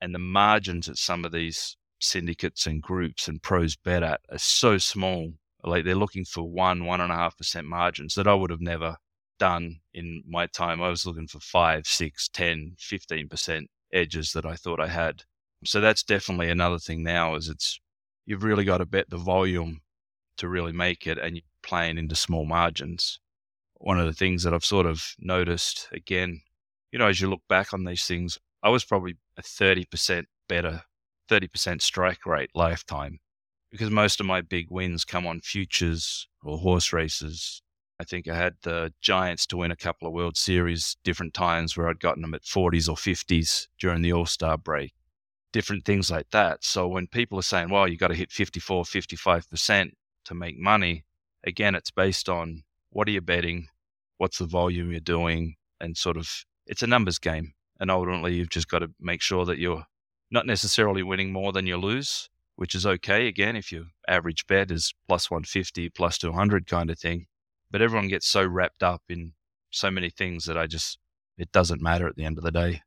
and 0.00 0.14
the 0.14 0.18
margins 0.18 0.86
that 0.86 0.98
some 0.98 1.24
of 1.24 1.32
these 1.32 1.76
syndicates 2.00 2.66
and 2.66 2.82
groups 2.82 3.28
and 3.28 3.42
pros 3.42 3.76
bet 3.76 4.02
at 4.02 4.20
are 4.30 4.38
so 4.38 4.76
small. 4.78 5.34
Like 5.62 5.84
they're 5.84 5.94
looking 5.94 6.24
for 6.24 6.42
one, 6.42 6.84
one 6.84 7.00
and 7.00 7.12
a 7.12 7.16
half 7.16 7.36
percent 7.36 7.66
margins 7.66 8.14
that 8.14 8.26
I 8.26 8.34
would 8.34 8.50
have 8.50 8.60
never 8.60 8.96
done 9.38 9.80
in 9.94 10.24
my 10.26 10.46
time. 10.46 10.82
I 10.82 10.88
was 10.88 11.06
looking 11.06 11.28
for 11.28 11.38
five, 11.38 11.86
six, 11.86 12.28
10, 12.28 12.76
15% 12.78 13.66
edges 13.92 14.32
that 14.32 14.46
I 14.46 14.56
thought 14.56 14.80
I 14.80 14.88
had. 14.88 15.22
So 15.64 15.80
that's 15.80 16.02
definitely 16.02 16.50
another 16.50 16.78
thing 16.78 17.02
now 17.02 17.34
is 17.34 17.48
it's, 17.48 17.78
you've 18.26 18.42
really 18.42 18.64
got 18.64 18.78
to 18.78 18.86
bet 18.86 19.10
the 19.10 19.18
volume 19.18 19.82
to 20.38 20.48
really 20.48 20.72
make 20.72 21.06
it 21.06 21.18
and 21.18 21.42
playing 21.62 21.98
into 21.98 22.14
small 22.14 22.44
margins. 22.44 23.18
One 23.74 23.98
of 23.98 24.06
the 24.06 24.12
things 24.12 24.42
that 24.42 24.54
I've 24.54 24.64
sort 24.64 24.86
of 24.86 25.14
noticed 25.18 25.88
again, 25.92 26.42
you 26.92 26.98
know, 26.98 27.08
as 27.08 27.20
you 27.20 27.30
look 27.30 27.42
back 27.48 27.72
on 27.72 27.84
these 27.84 28.04
things, 28.04 28.38
I 28.62 28.68
was 28.68 28.84
probably 28.84 29.16
a 29.36 29.42
30% 29.42 30.24
better, 30.48 30.82
30% 31.30 31.80
strike 31.80 32.26
rate 32.26 32.50
lifetime 32.54 33.20
because 33.70 33.90
most 33.90 34.20
of 34.20 34.26
my 34.26 34.40
big 34.40 34.66
wins 34.70 35.04
come 35.04 35.26
on 35.26 35.40
futures 35.40 36.28
or 36.42 36.58
horse 36.58 36.92
races 36.92 37.62
I 38.00 38.04
think 38.04 38.26
I 38.28 38.34
had 38.34 38.54
the 38.62 38.94
Giants 39.02 39.44
to 39.48 39.58
win 39.58 39.70
a 39.70 39.76
couple 39.76 40.08
of 40.08 40.14
World 40.14 40.38
Series 40.38 40.96
different 41.04 41.34
times 41.34 41.76
where 41.76 41.86
I'd 41.86 42.00
gotten 42.00 42.22
them 42.22 42.32
at 42.32 42.44
40s 42.44 42.88
or 42.88 42.96
50s 42.96 43.66
during 43.78 44.00
the 44.00 44.14
All 44.14 44.24
Star 44.24 44.56
break, 44.56 44.94
different 45.52 45.84
things 45.84 46.10
like 46.10 46.30
that. 46.30 46.64
So 46.64 46.88
when 46.88 47.08
people 47.08 47.38
are 47.38 47.42
saying, 47.42 47.68
well, 47.68 47.86
you've 47.86 48.00
got 48.00 48.08
to 48.08 48.14
hit 48.14 48.32
54, 48.32 48.84
55% 48.84 49.90
to 50.24 50.34
make 50.34 50.58
money, 50.58 51.04
again, 51.44 51.74
it's 51.74 51.90
based 51.90 52.28
on 52.28 52.62
what 52.90 53.08
are 53.08 53.12
you 53.12 53.20
betting, 53.20 53.68
what's 54.18 54.38
the 54.38 54.46
volume 54.46 54.90
you're 54.90 55.00
doing, 55.00 55.56
and 55.80 55.96
sort 55.96 56.16
of 56.16 56.44
it's 56.66 56.82
a 56.82 56.86
numbers 56.86 57.18
game. 57.18 57.52
And 57.78 57.90
ultimately, 57.90 58.34
you've 58.34 58.50
just 58.50 58.68
got 58.68 58.80
to 58.80 58.90
make 59.00 59.22
sure 59.22 59.44
that 59.46 59.58
you're 59.58 59.84
not 60.30 60.46
necessarily 60.46 61.02
winning 61.02 61.32
more 61.32 61.52
than 61.52 61.66
you 61.66 61.78
lose, 61.78 62.28
which 62.56 62.74
is 62.74 62.84
okay. 62.84 63.26
Again, 63.26 63.56
if 63.56 63.72
your 63.72 63.84
average 64.06 64.46
bet 64.46 64.70
is 64.70 64.92
plus 65.08 65.30
150, 65.30 65.88
plus 65.90 66.18
200 66.18 66.66
kind 66.66 66.90
of 66.90 66.98
thing, 66.98 67.26
but 67.70 67.80
everyone 67.80 68.08
gets 68.08 68.26
so 68.26 68.44
wrapped 68.44 68.82
up 68.82 69.02
in 69.08 69.32
so 69.70 69.90
many 69.90 70.10
things 70.10 70.44
that 70.44 70.58
I 70.58 70.66
just, 70.66 70.98
it 71.38 71.50
doesn't 71.52 71.80
matter 71.80 72.06
at 72.06 72.16
the 72.16 72.24
end 72.24 72.36
of 72.36 72.44
the 72.44 72.50
day. 72.50 72.82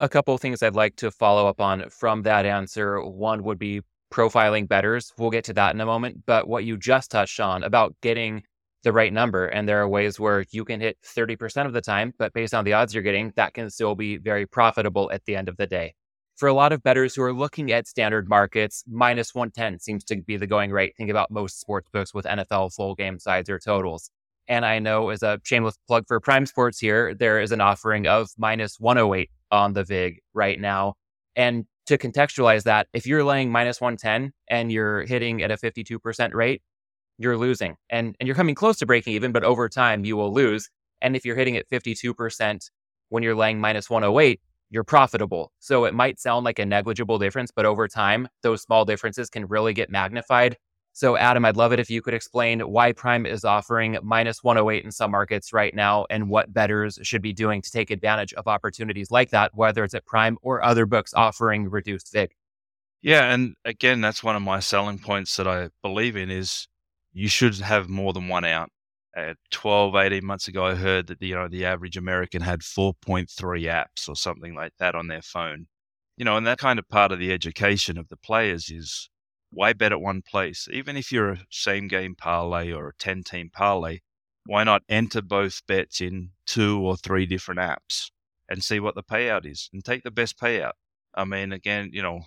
A 0.00 0.08
couple 0.08 0.34
of 0.34 0.40
things 0.40 0.62
I'd 0.62 0.74
like 0.74 0.96
to 0.96 1.10
follow 1.10 1.46
up 1.46 1.60
on 1.60 1.88
from 1.90 2.22
that 2.22 2.46
answer. 2.46 3.00
One 3.04 3.44
would 3.44 3.58
be 3.58 3.82
profiling 4.12 4.68
betters. 4.68 5.12
We'll 5.18 5.30
get 5.30 5.44
to 5.44 5.54
that 5.54 5.74
in 5.74 5.80
a 5.80 5.86
moment. 5.86 6.24
But 6.26 6.46
what 6.46 6.64
you 6.64 6.76
just 6.76 7.10
touched 7.10 7.40
on 7.40 7.64
about 7.64 7.96
getting 8.02 8.44
the 8.82 8.92
right 8.92 9.12
number. 9.12 9.46
And 9.46 9.68
there 9.68 9.80
are 9.80 9.88
ways 9.88 10.18
where 10.18 10.44
you 10.50 10.64
can 10.64 10.80
hit 10.80 10.98
30% 11.04 11.66
of 11.66 11.72
the 11.72 11.80
time, 11.80 12.12
but 12.18 12.32
based 12.32 12.54
on 12.54 12.64
the 12.64 12.72
odds 12.72 12.94
you're 12.94 13.02
getting, 13.02 13.32
that 13.36 13.54
can 13.54 13.70
still 13.70 13.94
be 13.94 14.16
very 14.16 14.46
profitable 14.46 15.10
at 15.12 15.24
the 15.24 15.36
end 15.36 15.48
of 15.48 15.56
the 15.56 15.66
day. 15.66 15.94
For 16.36 16.48
a 16.48 16.54
lot 16.54 16.72
of 16.72 16.82
bettors 16.82 17.14
who 17.14 17.22
are 17.22 17.32
looking 17.32 17.70
at 17.72 17.86
standard 17.86 18.28
markets, 18.28 18.82
minus 18.90 19.34
110 19.34 19.78
seems 19.78 20.02
to 20.04 20.16
be 20.16 20.36
the 20.36 20.46
going 20.46 20.72
rate. 20.72 20.94
Think 20.96 21.10
about 21.10 21.30
most 21.30 21.60
sports 21.60 21.88
books 21.92 22.12
with 22.12 22.24
NFL 22.24 22.74
full 22.74 22.94
game 22.94 23.18
sides 23.18 23.48
or 23.48 23.58
totals. 23.58 24.10
And 24.48 24.66
I 24.66 24.80
know 24.80 25.10
as 25.10 25.22
a 25.22 25.40
shameless 25.44 25.78
plug 25.86 26.04
for 26.08 26.18
Prime 26.18 26.46
Sports 26.46 26.80
here, 26.80 27.14
there 27.14 27.40
is 27.40 27.52
an 27.52 27.60
offering 27.60 28.06
of 28.06 28.30
minus 28.36 28.80
108 28.80 29.30
on 29.52 29.74
the 29.74 29.84
VIG 29.84 30.20
right 30.34 30.58
now. 30.58 30.94
And 31.36 31.66
to 31.86 31.98
contextualize 31.98 32.64
that, 32.64 32.86
if 32.92 33.06
you're 33.06 33.24
laying 33.24 33.50
minus 33.50 33.80
110 33.80 34.32
and 34.48 34.72
you're 34.72 35.02
hitting 35.02 35.42
at 35.42 35.50
a 35.50 35.56
52% 35.56 36.34
rate, 36.34 36.62
you're 37.18 37.36
losing. 37.36 37.76
And, 37.90 38.16
and 38.18 38.26
you're 38.26 38.36
coming 38.36 38.54
close 38.54 38.78
to 38.78 38.86
breaking 38.86 39.14
even, 39.14 39.32
but 39.32 39.44
over 39.44 39.68
time 39.68 40.04
you 40.04 40.16
will 40.16 40.32
lose. 40.32 40.70
And 41.00 41.16
if 41.16 41.24
you're 41.24 41.36
hitting 41.36 41.56
at 41.56 41.68
52% 41.68 42.70
when 43.08 43.22
you're 43.22 43.34
laying 43.34 43.60
minus 43.60 43.90
108, 43.90 44.40
you're 44.70 44.84
profitable. 44.84 45.52
So 45.58 45.84
it 45.84 45.94
might 45.94 46.18
sound 46.18 46.44
like 46.44 46.58
a 46.58 46.64
negligible 46.64 47.18
difference, 47.18 47.50
but 47.54 47.66
over 47.66 47.86
time, 47.88 48.28
those 48.42 48.62
small 48.62 48.84
differences 48.84 49.28
can 49.28 49.46
really 49.46 49.74
get 49.74 49.90
magnified. 49.90 50.56
So, 50.94 51.16
Adam, 51.16 51.44
I'd 51.46 51.56
love 51.56 51.72
it 51.72 51.80
if 51.80 51.88
you 51.88 52.02
could 52.02 52.12
explain 52.12 52.60
why 52.60 52.92
Prime 52.92 53.24
is 53.24 53.44
offering 53.44 53.96
minus 54.02 54.44
108 54.44 54.84
in 54.84 54.92
some 54.92 55.10
markets 55.10 55.52
right 55.52 55.74
now 55.74 56.04
and 56.10 56.28
what 56.28 56.52
bettors 56.52 56.98
should 57.02 57.22
be 57.22 57.32
doing 57.32 57.62
to 57.62 57.70
take 57.70 57.90
advantage 57.90 58.34
of 58.34 58.46
opportunities 58.46 59.10
like 59.10 59.30
that, 59.30 59.52
whether 59.54 59.84
it's 59.84 59.94
at 59.94 60.04
Prime 60.04 60.36
or 60.42 60.62
other 60.62 60.84
books 60.84 61.14
offering 61.14 61.70
reduced 61.70 62.12
VIG. 62.12 62.32
Yeah. 63.00 63.32
And 63.32 63.54
again, 63.64 64.00
that's 64.02 64.22
one 64.22 64.36
of 64.36 64.42
my 64.42 64.60
selling 64.60 64.98
points 64.98 65.36
that 65.36 65.48
I 65.48 65.70
believe 65.82 66.14
in 66.14 66.30
is 66.30 66.68
you 67.12 67.28
should 67.28 67.58
have 67.60 67.88
more 67.88 68.12
than 68.12 68.28
one 68.28 68.44
out. 68.44 68.70
At 69.14 69.36
12, 69.50 69.94
18 69.94 70.24
months 70.24 70.48
ago, 70.48 70.64
I 70.64 70.74
heard 70.74 71.08
that 71.08 71.20
the, 71.20 71.26
you 71.26 71.34
know 71.34 71.46
the 71.46 71.66
average 71.66 71.98
American 71.98 72.40
had 72.40 72.60
4.3 72.60 73.26
apps 73.28 74.08
or 74.08 74.16
something 74.16 74.54
like 74.54 74.72
that 74.78 74.94
on 74.94 75.08
their 75.08 75.20
phone. 75.20 75.66
You 76.16 76.24
know, 76.24 76.38
and 76.38 76.46
that 76.46 76.56
kind 76.58 76.78
of 76.78 76.88
part 76.88 77.12
of 77.12 77.18
the 77.18 77.30
education 77.30 77.98
of 77.98 78.08
the 78.08 78.16
players 78.16 78.70
is 78.70 79.10
why 79.52 79.72
bet 79.72 79.92
at 79.92 80.00
one 80.00 80.22
place? 80.22 80.66
Even 80.72 80.96
if 80.96 81.12
you're 81.12 81.30
a 81.30 81.46
same 81.50 81.86
game 81.88 82.14
parlay 82.14 82.72
or 82.72 82.88
a 82.88 82.94
10 82.98 83.22
team 83.22 83.50
parlay, 83.52 84.00
why 84.46 84.64
not 84.64 84.82
enter 84.88 85.22
both 85.22 85.62
bets 85.66 86.00
in 86.00 86.30
two 86.46 86.80
or 86.80 86.96
three 86.96 87.26
different 87.26 87.60
apps 87.60 88.10
and 88.48 88.64
see 88.64 88.80
what 88.80 88.94
the 88.94 89.02
payout 89.02 89.46
is 89.46 89.68
and 89.72 89.84
take 89.84 90.02
the 90.02 90.10
best 90.10 90.38
payout? 90.38 90.72
I 91.14 91.24
mean, 91.24 91.52
again, 91.52 91.90
you 91.92 92.02
know, 92.02 92.22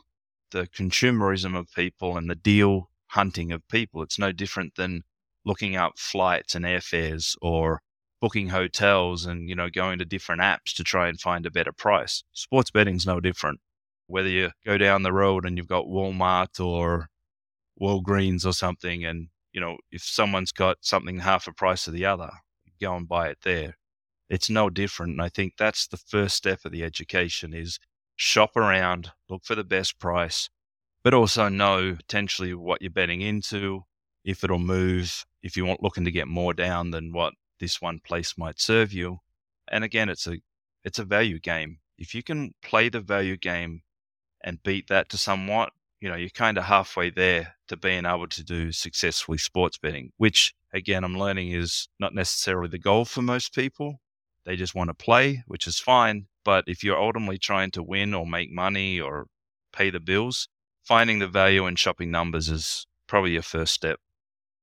the 0.52 0.68
consumerism 0.68 1.58
of 1.58 1.72
people 1.74 2.16
and 2.18 2.30
the 2.30 2.36
deal 2.36 2.90
hunting 3.08 3.52
of 3.52 3.68
people. 3.68 4.04
It's 4.04 4.20
no 4.20 4.32
different 4.32 4.76
than 4.76 5.04
looking 5.44 5.76
up 5.76 5.98
flights 5.98 6.56
and 6.56 6.66
airfares 6.66 7.36
or 7.42 7.82
booking 8.22 8.50
hotels 8.50 9.26
and 9.26 9.50
you 9.50 9.56
know 9.56 9.70
going 9.70 10.00
to 10.00 10.06
different 10.06 10.42
apps 10.42 10.74
to 10.76 10.84
try 10.84 11.08
and 11.08 11.20
find 11.20 11.46
a 11.46 11.52
better 11.52 11.72
price. 11.72 12.24
Sports 12.34 12.72
betting's 12.72 13.06
no 13.06 13.20
different. 13.20 13.60
Whether 14.08 14.30
you 14.30 14.52
go 14.66 14.78
down 14.78 15.04
the 15.04 15.14
road 15.14 15.46
and 15.46 15.58
you've 15.58 15.68
got 15.68 15.86
Walmart 15.86 16.64
or 16.64 17.10
Walgreens 17.82 18.46
or 18.46 18.54
something, 18.54 19.06
and 19.06 19.30
you 19.52 19.62
know 19.62 19.78
if 19.92 20.04
someone's 20.04 20.52
got 20.52 20.78
something 20.82 21.20
half 21.20 21.48
a 21.48 21.54
price 21.54 21.88
of 21.88 21.94
the 21.94 22.06
other, 22.06 22.32
go 22.80 22.96
and 22.96 23.08
buy 23.08 23.30
it 23.30 23.40
there. 23.44 23.78
It's 24.30 24.50
no 24.50 24.70
different. 24.70 25.14
And 25.14 25.22
I 25.22 25.30
think 25.30 25.54
that's 25.58 25.88
the 25.88 25.98
first 25.98 26.36
step 26.36 26.66
of 26.66 26.72
the 26.72 26.84
education 26.84 27.54
is 27.54 27.80
shop 28.16 28.56
around, 28.56 29.12
look 29.30 29.44
for 29.44 29.56
the 29.56 29.64
best 29.64 30.00
price, 30.00 30.50
but 31.04 31.14
also 31.14 31.50
know 31.50 31.96
potentially 31.96 32.54
what 32.54 32.82
you're 32.82 32.92
betting 32.92 33.22
into, 33.22 33.84
if 34.24 34.44
it'll 34.44 34.60
move, 34.60 35.26
if 35.44 35.56
you 35.56 35.66
want 35.66 35.84
looking 35.84 36.06
to 36.06 36.12
get 36.12 36.28
more 36.28 36.54
down 36.54 36.92
than 36.92 37.14
what 37.14 37.34
this 37.60 37.82
one 37.82 38.00
place 38.00 38.38
might 38.38 38.60
serve 38.60 38.92
you. 38.92 39.20
And 39.68 39.84
again, 39.84 40.10
it's 40.10 40.28
a 40.28 40.38
it's 40.84 41.00
a 41.00 41.06
value 41.06 41.40
game. 41.40 41.80
If 41.98 42.14
you 42.14 42.24
can 42.24 42.54
play 42.62 42.90
the 42.90 43.02
value 43.02 43.38
game 43.38 43.82
and 44.44 44.62
beat 44.64 44.88
that 44.90 45.10
to 45.10 45.18
somewhat, 45.18 45.72
you 46.06 46.12
know, 46.12 46.18
you're 46.18 46.30
kind 46.30 46.60
of 46.60 46.66
halfway 46.66 47.10
there 47.10 47.56
to 47.68 47.76
being 47.76 48.06
able 48.06 48.28
to 48.28 48.44
do 48.44 48.72
successfully 48.72 49.40
sports 49.40 49.80
betting, 49.80 50.12
which 50.18 50.54
again, 50.72 51.04
I'm 51.04 51.18
learning 51.18 51.54
is 51.54 51.88
not 52.00 52.14
necessarily 52.14 52.68
the 52.68 52.78
goal 52.78 53.06
for 53.06 53.24
most 53.24 53.56
people. 53.56 53.96
They 54.46 54.56
just 54.56 54.76
want 54.76 54.92
to 54.92 54.94
play, 54.94 55.44
which 55.48 55.66
is 55.66 55.80
fine. 55.80 56.28
But 56.44 56.66
if 56.68 56.84
you're 56.84 57.02
ultimately 57.02 57.40
trying 57.40 57.72
to 57.72 57.82
win 57.82 58.14
or 58.14 58.28
make 58.28 58.52
money 58.52 59.02
or 59.02 59.26
pay 59.74 59.90
the 59.90 60.00
bills, 60.00 60.48
finding 60.84 61.18
the 61.18 61.28
value 61.28 61.66
in 61.66 61.76
shopping 61.76 62.12
numbers 62.12 62.50
is 62.50 62.86
probably 63.08 63.32
your 63.32 63.42
first 63.42 63.74
step. 63.74 63.98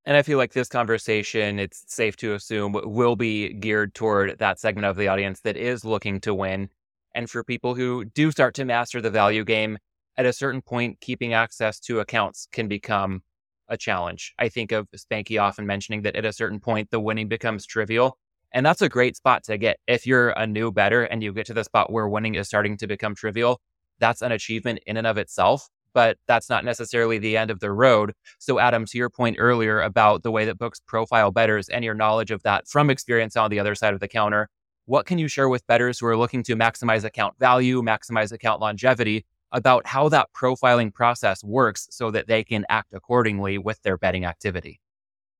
And 0.04 0.16
I 0.16 0.22
feel 0.22 0.38
like 0.38 0.52
this 0.52 0.68
conversation, 0.68 1.58
it's 1.58 1.82
safe 1.88 2.16
to 2.18 2.34
assume, 2.34 2.72
will 2.72 3.16
be 3.16 3.52
geared 3.52 3.94
toward 3.96 4.38
that 4.38 4.60
segment 4.60 4.86
of 4.86 4.94
the 4.94 5.08
audience 5.08 5.40
that 5.40 5.56
is 5.56 5.84
looking 5.84 6.20
to 6.20 6.32
win. 6.32 6.68
And 7.16 7.28
for 7.28 7.42
people 7.42 7.74
who 7.74 8.04
do 8.04 8.30
start 8.30 8.54
to 8.54 8.64
master 8.64 9.00
the 9.00 9.10
value 9.10 9.44
game, 9.44 9.78
at 10.16 10.26
a 10.26 10.32
certain 10.32 10.62
point, 10.62 11.00
keeping 11.00 11.32
access 11.34 11.80
to 11.80 12.00
accounts 12.00 12.48
can 12.52 12.68
become 12.68 13.22
a 13.68 13.76
challenge. 13.76 14.34
I 14.38 14.48
think 14.48 14.72
of 14.72 14.88
Spanky 14.96 15.40
often 15.40 15.66
mentioning 15.66 16.02
that 16.02 16.16
at 16.16 16.24
a 16.24 16.32
certain 16.32 16.60
point, 16.60 16.90
the 16.90 17.00
winning 17.00 17.28
becomes 17.28 17.66
trivial. 17.66 18.18
And 18.52 18.66
that's 18.66 18.82
a 18.82 18.88
great 18.88 19.16
spot 19.16 19.44
to 19.44 19.56
get. 19.56 19.78
If 19.86 20.06
you're 20.06 20.30
a 20.30 20.46
new 20.46 20.70
better 20.70 21.04
and 21.04 21.22
you 21.22 21.32
get 21.32 21.46
to 21.46 21.54
the 21.54 21.64
spot 21.64 21.90
where 21.90 22.06
winning 22.06 22.34
is 22.34 22.46
starting 22.46 22.76
to 22.78 22.86
become 22.86 23.14
trivial, 23.14 23.60
that's 23.98 24.20
an 24.20 24.32
achievement 24.32 24.80
in 24.86 24.96
and 24.96 25.06
of 25.06 25.16
itself 25.16 25.68
but 25.94 26.18
that's 26.26 26.48
not 26.48 26.64
necessarily 26.64 27.18
the 27.18 27.36
end 27.36 27.50
of 27.50 27.60
the 27.60 27.72
road. 27.72 28.12
So, 28.38 28.58
Adam, 28.58 28.86
to 28.86 28.98
your 28.98 29.10
point 29.10 29.36
earlier 29.38 29.80
about 29.80 30.22
the 30.22 30.30
way 30.30 30.44
that 30.46 30.58
books 30.58 30.80
profile 30.86 31.30
betters 31.30 31.68
and 31.68 31.84
your 31.84 31.94
knowledge 31.94 32.30
of 32.30 32.42
that 32.42 32.66
from 32.66 32.90
experience 32.90 33.36
on 33.36 33.50
the 33.50 33.58
other 33.58 33.74
side 33.74 33.94
of 33.94 34.00
the 34.00 34.08
counter, 34.08 34.48
what 34.86 35.06
can 35.06 35.18
you 35.18 35.28
share 35.28 35.48
with 35.48 35.66
bettors 35.66 35.98
who 35.98 36.06
are 36.06 36.16
looking 36.16 36.42
to 36.44 36.56
maximize 36.56 37.04
account 37.04 37.38
value, 37.38 37.82
maximize 37.82 38.32
account 38.32 38.60
longevity 38.60 39.24
about 39.52 39.86
how 39.86 40.08
that 40.08 40.28
profiling 40.34 40.92
process 40.92 41.44
works 41.44 41.86
so 41.90 42.10
that 42.10 42.26
they 42.26 42.42
can 42.42 42.64
act 42.68 42.92
accordingly 42.92 43.58
with 43.58 43.80
their 43.82 43.98
betting 43.98 44.24
activity? 44.24 44.80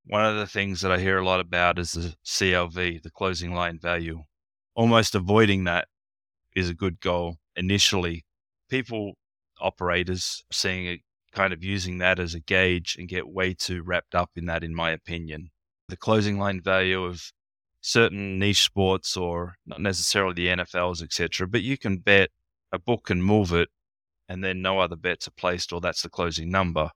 One 0.06 0.24
of 0.24 0.36
the 0.36 0.46
things 0.46 0.80
that 0.80 0.92
I 0.92 0.98
hear 0.98 1.18
a 1.18 1.24
lot 1.24 1.40
about 1.40 1.78
is 1.78 1.92
the 1.92 2.14
CLV, 2.24 3.02
the 3.02 3.10
closing 3.10 3.54
line 3.54 3.78
value. 3.78 4.24
Almost 4.74 5.14
avoiding 5.14 5.64
that 5.64 5.88
is 6.54 6.68
a 6.68 6.74
good 6.74 7.00
goal 7.00 7.36
initially. 7.56 8.24
People 8.68 9.14
operators 9.60 10.44
seeing 10.50 10.86
it 10.86 11.00
kind 11.32 11.52
of 11.52 11.64
using 11.64 11.98
that 11.98 12.18
as 12.18 12.34
a 12.34 12.40
gauge 12.40 12.96
and 12.98 13.08
get 13.08 13.28
way 13.28 13.54
too 13.54 13.82
wrapped 13.82 14.14
up 14.14 14.30
in 14.36 14.46
that, 14.46 14.62
in 14.62 14.74
my 14.74 14.90
opinion. 14.90 15.50
The 15.88 15.96
closing 15.96 16.38
line 16.38 16.60
value 16.60 17.04
of 17.04 17.32
certain 17.80 18.38
niche 18.38 18.64
sports 18.64 19.16
or 19.16 19.54
not 19.66 19.80
necessarily 19.80 20.34
the 20.34 20.48
NFLs, 20.48 21.02
etc. 21.02 21.46
But 21.46 21.62
you 21.62 21.78
can 21.78 21.98
bet 21.98 22.30
a 22.72 22.78
book 22.78 23.04
can 23.06 23.22
move 23.22 23.52
it 23.52 23.68
and 24.32 24.42
then 24.42 24.62
no 24.62 24.78
other 24.78 24.96
bets 24.96 25.28
are 25.28 25.32
placed 25.32 25.74
or 25.74 25.80
that's 25.82 26.00
the 26.00 26.08
closing 26.08 26.50
number. 26.50 26.90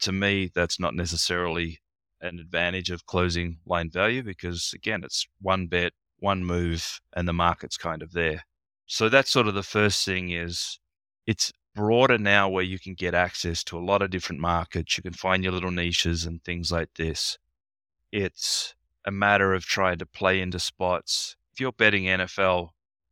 To 0.00 0.12
me, 0.12 0.52
that's 0.54 0.78
not 0.78 0.94
necessarily 0.94 1.80
an 2.20 2.38
advantage 2.38 2.90
of 2.90 3.06
closing 3.06 3.58
line 3.66 3.90
value 3.90 4.22
because 4.22 4.70
again, 4.72 5.02
it's 5.02 5.26
one 5.40 5.66
bet, 5.66 5.94
one 6.20 6.44
move, 6.44 7.00
and 7.12 7.26
the 7.26 7.32
market's 7.32 7.76
kind 7.76 8.02
of 8.02 8.12
there. 8.12 8.44
So 8.86 9.08
that's 9.08 9.32
sort 9.32 9.48
of 9.48 9.54
the 9.54 9.64
first 9.64 10.04
thing 10.04 10.30
is 10.30 10.78
it's 11.26 11.52
broader 11.74 12.18
now 12.18 12.48
where 12.48 12.62
you 12.62 12.78
can 12.78 12.94
get 12.94 13.14
access 13.14 13.64
to 13.64 13.76
a 13.76 13.84
lot 13.84 14.00
of 14.00 14.10
different 14.10 14.40
markets. 14.40 14.96
You 14.96 15.02
can 15.02 15.12
find 15.12 15.42
your 15.42 15.54
little 15.54 15.72
niches 15.72 16.24
and 16.24 16.44
things 16.44 16.70
like 16.70 16.90
this. 16.94 17.36
It's 18.12 18.76
a 19.04 19.10
matter 19.10 19.54
of 19.54 19.64
trying 19.64 19.98
to 19.98 20.06
play 20.06 20.40
into 20.40 20.60
spots. 20.60 21.34
If 21.52 21.58
you're 21.58 21.72
betting 21.72 22.04
NFL 22.04 22.68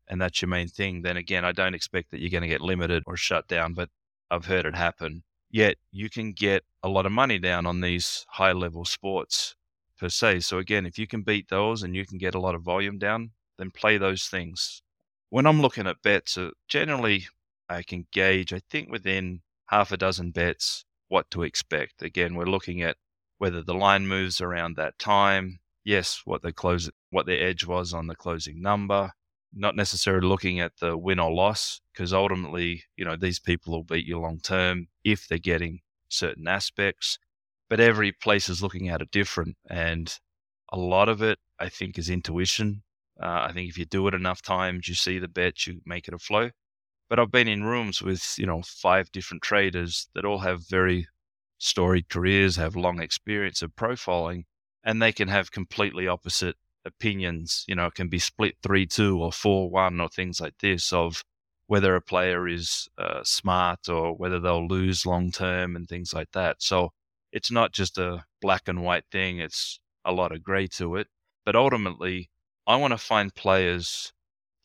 and 0.08 0.20
that's 0.20 0.42
your 0.42 0.48
main 0.48 0.68
thing, 0.68 1.02
then 1.02 1.16
again, 1.16 1.44
I 1.44 1.52
don't 1.52 1.74
expect 1.74 2.10
that 2.10 2.20
you're 2.20 2.30
going 2.30 2.42
to 2.42 2.48
get 2.48 2.60
limited 2.60 3.02
or 3.06 3.16
shut 3.16 3.48
down, 3.48 3.74
but 3.74 3.88
I've 4.30 4.46
heard 4.46 4.66
it 4.66 4.74
happen. 4.76 5.22
Yet 5.50 5.76
you 5.92 6.10
can 6.10 6.32
get 6.32 6.64
a 6.82 6.88
lot 6.88 7.06
of 7.06 7.12
money 7.12 7.38
down 7.38 7.66
on 7.66 7.80
these 7.80 8.26
high 8.28 8.52
level 8.52 8.84
sports. 8.84 9.54
per 9.98 10.08
se. 10.08 10.40
So 10.40 10.58
again, 10.58 10.86
if 10.86 10.98
you 10.98 11.06
can 11.06 11.22
beat 11.22 11.48
those 11.48 11.82
and 11.82 11.94
you 11.94 12.04
can 12.04 12.18
get 12.18 12.34
a 12.34 12.40
lot 12.40 12.54
of 12.54 12.62
volume 12.62 12.98
down, 12.98 13.30
then 13.58 13.70
play 13.70 13.98
those 13.98 14.26
things. 14.26 14.82
When 15.30 15.46
I'm 15.46 15.60
looking 15.60 15.86
at 15.86 16.02
bets, 16.02 16.36
uh, 16.36 16.50
generally 16.68 17.26
I 17.68 17.82
can 17.82 18.06
gauge, 18.12 18.52
I 18.52 18.60
think 18.70 18.90
within 18.90 19.40
half 19.66 19.92
a 19.92 19.96
dozen 19.96 20.30
bets, 20.30 20.84
what 21.08 21.30
to 21.30 21.42
expect. 21.42 22.02
Again, 22.02 22.34
we're 22.34 22.44
looking 22.44 22.82
at 22.82 22.96
whether 23.38 23.62
the 23.62 23.74
line 23.74 24.06
moves 24.06 24.40
around 24.40 24.76
that 24.76 24.98
time. 24.98 25.60
Yes, 25.84 26.22
what 26.24 26.42
the 26.42 26.52
close, 26.52 26.90
what 27.10 27.26
the 27.26 27.40
edge 27.40 27.64
was 27.66 27.92
on 27.92 28.06
the 28.06 28.16
closing 28.16 28.60
number. 28.60 29.12
Not 29.56 29.76
necessarily 29.76 30.26
looking 30.26 30.58
at 30.58 30.78
the 30.80 30.96
win 30.96 31.20
or 31.20 31.32
loss, 31.32 31.80
because 31.92 32.12
ultimately, 32.12 32.84
you 32.96 33.04
know, 33.04 33.16
these 33.16 33.38
people 33.38 33.72
will 33.72 33.84
beat 33.84 34.06
you 34.06 34.18
long 34.18 34.40
term 34.40 34.88
if 35.04 35.28
they're 35.28 35.38
getting 35.38 35.80
certain 36.08 36.48
aspects. 36.48 37.18
But 37.70 37.80
every 37.80 38.12
place 38.12 38.48
is 38.48 38.62
looking 38.62 38.88
at 38.88 39.00
it 39.00 39.10
different, 39.10 39.56
and 39.70 40.12
a 40.72 40.78
lot 40.78 41.08
of 41.08 41.22
it, 41.22 41.38
I 41.58 41.68
think, 41.68 41.98
is 41.98 42.10
intuition. 42.10 42.82
Uh, 43.22 43.46
I 43.48 43.52
think 43.52 43.68
if 43.68 43.78
you 43.78 43.84
do 43.84 44.08
it 44.08 44.14
enough 44.14 44.42
times, 44.42 44.88
you 44.88 44.94
see 44.94 45.18
the 45.18 45.28
bet, 45.28 45.66
you 45.66 45.80
make 45.86 46.08
it 46.08 46.14
a 46.14 46.18
flow. 46.18 46.50
But 47.08 47.18
I've 47.18 47.30
been 47.30 47.48
in 47.48 47.64
rooms 47.64 48.02
with, 48.02 48.34
you 48.38 48.46
know, 48.46 48.62
five 48.62 49.12
different 49.12 49.42
traders 49.42 50.08
that 50.14 50.24
all 50.24 50.40
have 50.40 50.68
very 50.68 51.06
storied 51.58 52.08
careers, 52.08 52.56
have 52.56 52.76
long 52.76 53.00
experience 53.00 53.62
of 53.62 53.76
profiling, 53.76 54.44
and 54.82 55.00
they 55.00 55.12
can 55.12 55.28
have 55.28 55.52
completely 55.52 56.08
opposite 56.08 56.56
opinions. 56.84 57.64
You 57.66 57.74
know, 57.74 57.86
it 57.86 57.94
can 57.94 58.08
be 58.08 58.18
split 58.18 58.56
3 58.62 58.86
2 58.86 59.20
or 59.22 59.32
4 59.32 59.70
1 59.70 60.00
or 60.00 60.08
things 60.08 60.40
like 60.40 60.58
this 60.58 60.92
of 60.92 61.24
whether 61.66 61.96
a 61.96 62.00
player 62.00 62.46
is 62.46 62.88
uh, 62.98 63.20
smart 63.24 63.88
or 63.88 64.14
whether 64.14 64.38
they'll 64.38 64.66
lose 64.66 65.06
long 65.06 65.30
term 65.30 65.76
and 65.76 65.88
things 65.88 66.12
like 66.12 66.30
that. 66.32 66.56
So 66.62 66.92
it's 67.32 67.50
not 67.50 67.72
just 67.72 67.98
a 67.98 68.24
black 68.40 68.68
and 68.68 68.82
white 68.82 69.04
thing, 69.10 69.38
it's 69.38 69.80
a 70.04 70.12
lot 70.12 70.32
of 70.32 70.42
gray 70.42 70.66
to 70.68 70.96
it. 70.96 71.08
But 71.44 71.56
ultimately, 71.56 72.30
I 72.66 72.76
want 72.76 72.92
to 72.92 72.98
find 72.98 73.34
players 73.34 74.12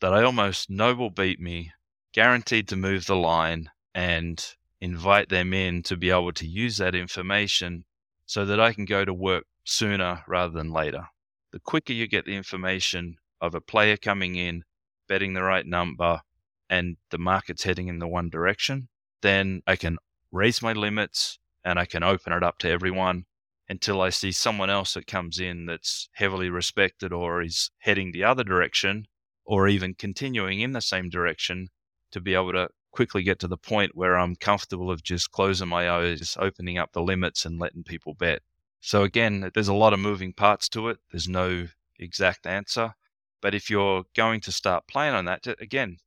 that 0.01 0.13
I 0.13 0.23
almost 0.23 0.69
know 0.69 0.93
will 0.93 1.09
beat 1.09 1.39
me, 1.39 1.71
guaranteed 2.13 2.67
to 2.69 2.75
move 2.75 3.05
the 3.05 3.15
line, 3.15 3.69
and 3.93 4.45
invite 4.81 5.29
them 5.29 5.53
in 5.53 5.83
to 5.83 5.97
be 5.97 6.09
able 6.09 6.31
to 6.33 6.47
use 6.47 6.77
that 6.77 6.95
information 6.95 7.85
so 8.25 8.45
that 8.45 8.59
I 8.59 8.73
can 8.73 8.85
go 8.85 9.03
to 9.03 9.13
work 9.13 9.45
sooner 9.65 10.23
rather 10.27 10.53
than 10.53 10.71
later. 10.71 11.07
The 11.51 11.59
quicker 11.59 11.93
you 11.93 12.07
get 12.07 12.25
the 12.25 12.35
information 12.35 13.17
of 13.41 13.55
a 13.55 13.61
player 13.61 13.97
coming 13.97 14.35
in, 14.35 14.63
betting 15.07 15.33
the 15.33 15.43
right 15.43 15.65
number, 15.65 16.21
and 16.69 16.97
the 17.09 17.17
market's 17.17 17.63
heading 17.63 17.87
in 17.87 17.99
the 17.99 18.07
one 18.07 18.29
direction, 18.29 18.89
then 19.21 19.61
I 19.65 19.75
can 19.75 19.97
raise 20.31 20.61
my 20.61 20.73
limits 20.73 21.39
and 21.63 21.79
I 21.79 21.85
can 21.85 22.03
open 22.03 22.33
it 22.33 22.43
up 22.43 22.59
to 22.59 22.69
everyone 22.69 23.25
until 23.67 24.01
I 24.01 24.09
see 24.09 24.31
someone 24.31 24.69
else 24.69 24.93
that 24.93 25.07
comes 25.07 25.39
in 25.39 25.65
that's 25.65 26.09
heavily 26.13 26.49
respected 26.49 27.11
or 27.11 27.41
is 27.41 27.71
heading 27.79 28.11
the 28.11 28.23
other 28.23 28.43
direction 28.43 29.07
or 29.45 29.67
even 29.67 29.93
continuing 29.93 30.59
in 30.59 30.73
the 30.73 30.81
same 30.81 31.09
direction 31.09 31.69
to 32.11 32.21
be 32.21 32.33
able 32.33 32.53
to 32.53 32.69
quickly 32.91 33.23
get 33.23 33.39
to 33.39 33.47
the 33.47 33.57
point 33.57 33.95
where 33.95 34.17
I'm 34.17 34.35
comfortable 34.35 34.91
of 34.91 35.03
just 35.03 35.31
closing 35.31 35.67
my 35.67 35.89
eyes, 35.89 36.37
opening 36.39 36.77
up 36.77 36.93
the 36.93 37.01
limits 37.01 37.45
and 37.45 37.59
letting 37.59 37.83
people 37.83 38.13
bet. 38.13 38.41
So 38.81 39.03
again, 39.03 39.51
there's 39.53 39.67
a 39.67 39.73
lot 39.73 39.93
of 39.93 39.99
moving 39.99 40.33
parts 40.33 40.69
to 40.69 40.89
it. 40.89 40.97
There's 41.11 41.27
no 41.27 41.67
exact 41.97 42.45
answer. 42.45 42.95
But 43.41 43.55
if 43.55 43.69
you're 43.69 44.03
going 44.15 44.41
to 44.41 44.51
start 44.51 44.87
playing 44.87 45.13
on 45.15 45.25
that, 45.25 45.45
again, 45.59 45.97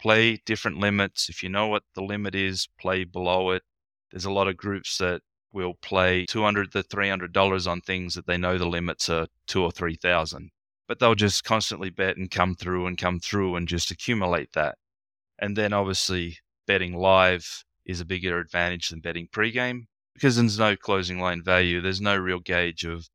play 0.00 0.42
different 0.44 0.78
limits. 0.78 1.28
If 1.28 1.42
you 1.42 1.48
know 1.48 1.68
what 1.68 1.84
the 1.94 2.02
limit 2.02 2.34
is, 2.34 2.68
play 2.78 3.04
below 3.04 3.50
it. 3.50 3.62
There's 4.10 4.24
a 4.24 4.32
lot 4.32 4.48
of 4.48 4.56
groups 4.56 4.98
that 4.98 5.22
will 5.52 5.74
play 5.74 6.26
200 6.26 6.72
to 6.72 6.82
300 6.82 7.32
dollars 7.32 7.66
on 7.66 7.80
things 7.80 8.14
that 8.14 8.26
they 8.26 8.36
know 8.36 8.58
the 8.58 8.66
limits 8.66 9.08
are 9.08 9.26
two 9.46 9.62
or 9.62 9.70
3000 9.70 10.50
but 10.88 10.98
they'll 10.98 11.14
just 11.14 11.44
constantly 11.44 11.90
bet 11.90 12.16
and 12.16 12.30
come 12.30 12.54
through 12.54 12.86
and 12.86 12.98
come 12.98 13.20
through 13.20 13.54
and 13.56 13.68
just 13.68 13.90
accumulate 13.90 14.52
that 14.52 14.76
and 15.38 15.56
then 15.56 15.72
obviously 15.72 16.38
betting 16.66 16.94
live 16.94 17.64
is 17.84 18.00
a 18.00 18.04
bigger 18.04 18.38
advantage 18.38 18.88
than 18.88 19.00
betting 19.00 19.28
pre-game 19.30 19.86
because 20.14 20.36
there's 20.36 20.58
no 20.58 20.76
closing 20.76 21.18
line 21.18 21.42
value. 21.42 21.80
There's 21.80 22.00
no 22.00 22.16
real 22.16 22.40
gauge 22.40 22.84
of 22.84 23.08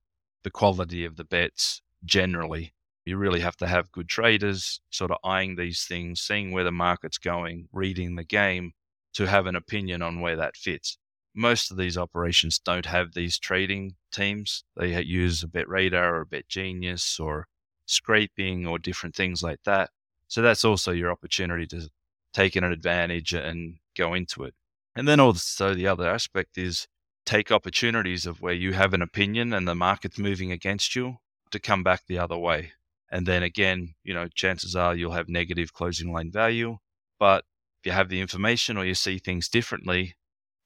the 0.43 0.51
quality 0.51 1.05
of 1.05 1.15
the 1.15 1.23
bets 1.23 1.81
generally. 2.05 2.73
You 3.05 3.17
really 3.17 3.39
have 3.39 3.55
to 3.57 3.67
have 3.67 3.91
good 3.91 4.09
traders 4.09 4.81
sort 4.89 5.11
of 5.11 5.17
eyeing 5.23 5.55
these 5.55 5.85
things, 5.85 6.21
seeing 6.21 6.51
where 6.51 6.63
the 6.63 6.71
market's 6.71 7.17
going, 7.17 7.69
reading 7.71 8.15
the 8.15 8.23
game 8.23 8.73
to 9.13 9.25
have 9.27 9.45
an 9.45 9.55
opinion 9.55 10.01
on 10.01 10.19
where 10.19 10.35
that 10.35 10.57
fits. 10.57 10.97
Most 11.33 11.71
of 11.71 11.77
these 11.77 11.97
operations 11.97 12.59
don't 12.59 12.85
have 12.85 13.13
these 13.13 13.39
trading 13.39 13.95
teams. 14.11 14.63
They 14.75 15.01
use 15.01 15.43
a 15.43 15.47
bet 15.47 15.69
radar 15.69 16.15
or 16.15 16.21
a 16.21 16.25
bet 16.25 16.49
genius 16.49 17.19
or 17.19 17.47
scraping 17.85 18.67
or 18.67 18.79
different 18.79 19.15
things 19.15 19.41
like 19.41 19.63
that. 19.63 19.89
So 20.27 20.41
that's 20.41 20.65
also 20.65 20.91
your 20.91 21.11
opportunity 21.11 21.65
to 21.67 21.89
take 22.33 22.55
an 22.55 22.63
advantage 22.63 23.33
and 23.33 23.77
go 23.95 24.13
into 24.13 24.43
it. 24.43 24.53
And 24.97 25.07
then 25.07 25.19
also 25.19 25.75
the 25.75 25.85
other 25.85 26.09
aspect 26.09 26.57
is 26.57 26.87
take 27.23 27.51
opportunities 27.51 28.25
of 28.25 28.41
where 28.41 28.55
you 28.55 28.73
have 28.73 28.95
an 28.95 29.03
opinion 29.03 29.53
and 29.53 29.67
the 29.67 29.75
market's 29.75 30.17
moving 30.17 30.51
against 30.51 30.95
you 30.95 31.17
to 31.51 31.59
come 31.59 31.83
back 31.83 32.01
the 32.07 32.17
other 32.17 32.35
way. 32.35 32.71
And 33.11 33.27
then 33.27 33.43
again, 33.43 33.93
you 34.03 34.15
know, 34.15 34.27
chances 34.33 34.75
are 34.75 34.95
you'll 34.95 35.11
have 35.11 35.29
negative 35.29 35.71
closing 35.71 36.11
line 36.11 36.31
value. 36.31 36.77
But 37.19 37.45
if 37.79 37.85
you 37.85 37.91
have 37.91 38.09
the 38.09 38.21
information 38.21 38.75
or 38.75 38.85
you 38.85 38.95
see 38.95 39.19
things 39.19 39.47
differently, 39.47 40.15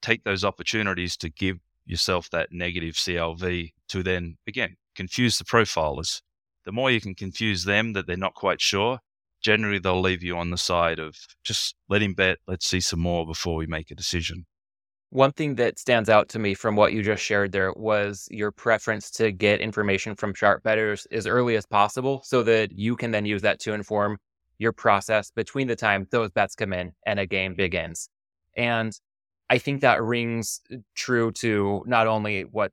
take 0.00 0.24
those 0.24 0.44
opportunities 0.44 1.14
to 1.18 1.28
give 1.28 1.58
yourself 1.84 2.30
that 2.30 2.52
negative 2.52 2.94
CLV 2.94 3.74
to 3.88 4.02
then, 4.02 4.38
again, 4.46 4.78
confuse 4.96 5.36
the 5.36 5.44
profilers. 5.44 6.22
The 6.64 6.72
more 6.72 6.90
you 6.90 7.02
can 7.02 7.14
confuse 7.14 7.64
them 7.64 7.92
that 7.92 8.06
they're 8.06 8.16
not 8.16 8.34
quite 8.34 8.62
sure, 8.62 9.00
generally 9.42 9.78
they'll 9.78 10.00
leave 10.00 10.22
you 10.22 10.36
on 10.36 10.50
the 10.50 10.58
side 10.58 10.98
of 10.98 11.16
just 11.44 11.74
let 11.88 12.02
him 12.02 12.14
bet, 12.14 12.38
let's 12.46 12.66
see 12.66 12.80
some 12.80 13.00
more 13.00 13.26
before 13.26 13.56
we 13.56 13.66
make 13.66 13.90
a 13.90 13.94
decision. 13.94 14.46
One 15.10 15.32
thing 15.32 15.56
that 15.56 15.78
stands 15.78 16.08
out 16.08 16.30
to 16.30 16.38
me 16.38 16.54
from 16.54 16.74
what 16.74 16.94
you 16.94 17.02
just 17.02 17.22
shared 17.22 17.52
there 17.52 17.72
was 17.74 18.26
your 18.30 18.50
preference 18.50 19.10
to 19.12 19.30
get 19.30 19.60
information 19.60 20.14
from 20.14 20.32
sharp 20.32 20.62
bettors 20.62 21.06
as 21.12 21.26
early 21.26 21.54
as 21.56 21.66
possible 21.66 22.22
so 22.24 22.42
that 22.44 22.72
you 22.72 22.96
can 22.96 23.10
then 23.10 23.26
use 23.26 23.42
that 23.42 23.60
to 23.60 23.74
inform 23.74 24.16
your 24.56 24.72
process 24.72 25.30
between 25.30 25.66
the 25.66 25.76
time 25.76 26.06
those 26.10 26.30
bets 26.30 26.54
come 26.54 26.72
in 26.72 26.92
and 27.04 27.20
a 27.20 27.26
game 27.26 27.54
begins. 27.54 28.08
And 28.56 28.98
I 29.50 29.58
think 29.58 29.82
that 29.82 30.02
rings 30.02 30.62
true 30.94 31.30
to 31.32 31.82
not 31.86 32.06
only 32.06 32.42
what 32.42 32.72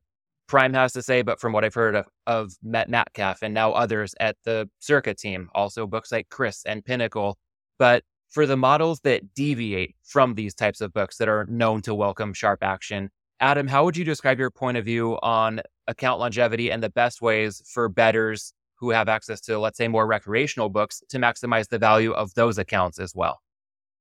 Prime 0.49 0.73
has 0.73 0.91
to 0.93 1.03
say, 1.03 1.21
but 1.21 1.39
from 1.39 1.53
what 1.53 1.63
I've 1.63 1.75
heard 1.75 1.95
of, 1.95 2.07
of 2.25 2.53
Matt 2.63 2.89
Metcalf 2.89 3.43
and 3.43 3.53
now 3.53 3.71
others 3.71 4.15
at 4.19 4.35
the 4.43 4.67
Circa 4.79 5.13
team, 5.13 5.47
also 5.53 5.85
books 5.85 6.11
like 6.11 6.27
Cris 6.29 6.65
and 6.65 6.83
Pinnacle. 6.83 7.37
But 7.77 8.03
for 8.29 8.47
the 8.47 8.57
models 8.57 8.99
that 9.01 9.35
deviate 9.35 9.95
from 10.03 10.33
these 10.33 10.55
types 10.55 10.81
of 10.81 10.91
books 10.91 11.17
that 11.17 11.29
are 11.29 11.45
known 11.45 11.83
to 11.83 11.93
welcome 11.93 12.33
sharp 12.33 12.63
action, 12.63 13.11
Adam, 13.39 13.67
how 13.67 13.85
would 13.85 13.95
you 13.95 14.03
describe 14.03 14.39
your 14.39 14.49
point 14.49 14.75
of 14.75 14.83
view 14.83 15.19
on 15.21 15.61
account 15.87 16.19
longevity 16.19 16.71
and 16.71 16.81
the 16.81 16.89
best 16.89 17.21
ways 17.21 17.61
for 17.71 17.87
bettors 17.87 18.51
who 18.79 18.89
have 18.89 19.07
access 19.07 19.39
to, 19.41 19.59
let's 19.59 19.77
say, 19.77 19.87
more 19.87 20.07
recreational 20.07 20.69
books 20.69 21.03
to 21.09 21.19
maximize 21.19 21.69
the 21.69 21.77
value 21.77 22.11
of 22.11 22.33
those 22.33 22.57
accounts 22.57 22.97
as 22.97 23.13
well? 23.13 23.39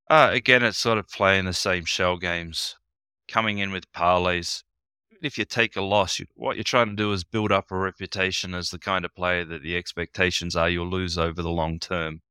Uh, 0.08 0.30
again, 0.32 0.62
it's 0.62 0.78
sort 0.78 0.96
of 0.96 1.08
playing 1.08 1.44
the 1.44 1.52
same 1.52 1.84
shell 1.84 2.16
games, 2.16 2.76
coming 3.28 3.58
in 3.58 3.70
with 3.70 3.92
parlays, 3.92 4.62
if 5.22 5.38
you 5.38 5.44
take 5.44 5.76
a 5.76 5.82
loss, 5.82 6.18
you, 6.18 6.26
what 6.34 6.56
you're 6.56 6.64
trying 6.64 6.88
to 6.88 6.96
do 6.96 7.12
is 7.12 7.24
build 7.24 7.52
up 7.52 7.70
a 7.70 7.76
reputation 7.76 8.54
as 8.54 8.70
the 8.70 8.78
kind 8.78 9.04
of 9.04 9.14
player 9.14 9.44
that 9.44 9.62
the 9.62 9.76
expectations 9.76 10.56
are 10.56 10.68
you'll 10.68 10.88
lose 10.88 11.18
over 11.18 11.42
the 11.42 11.50
long 11.50 11.78
term. 11.78 12.22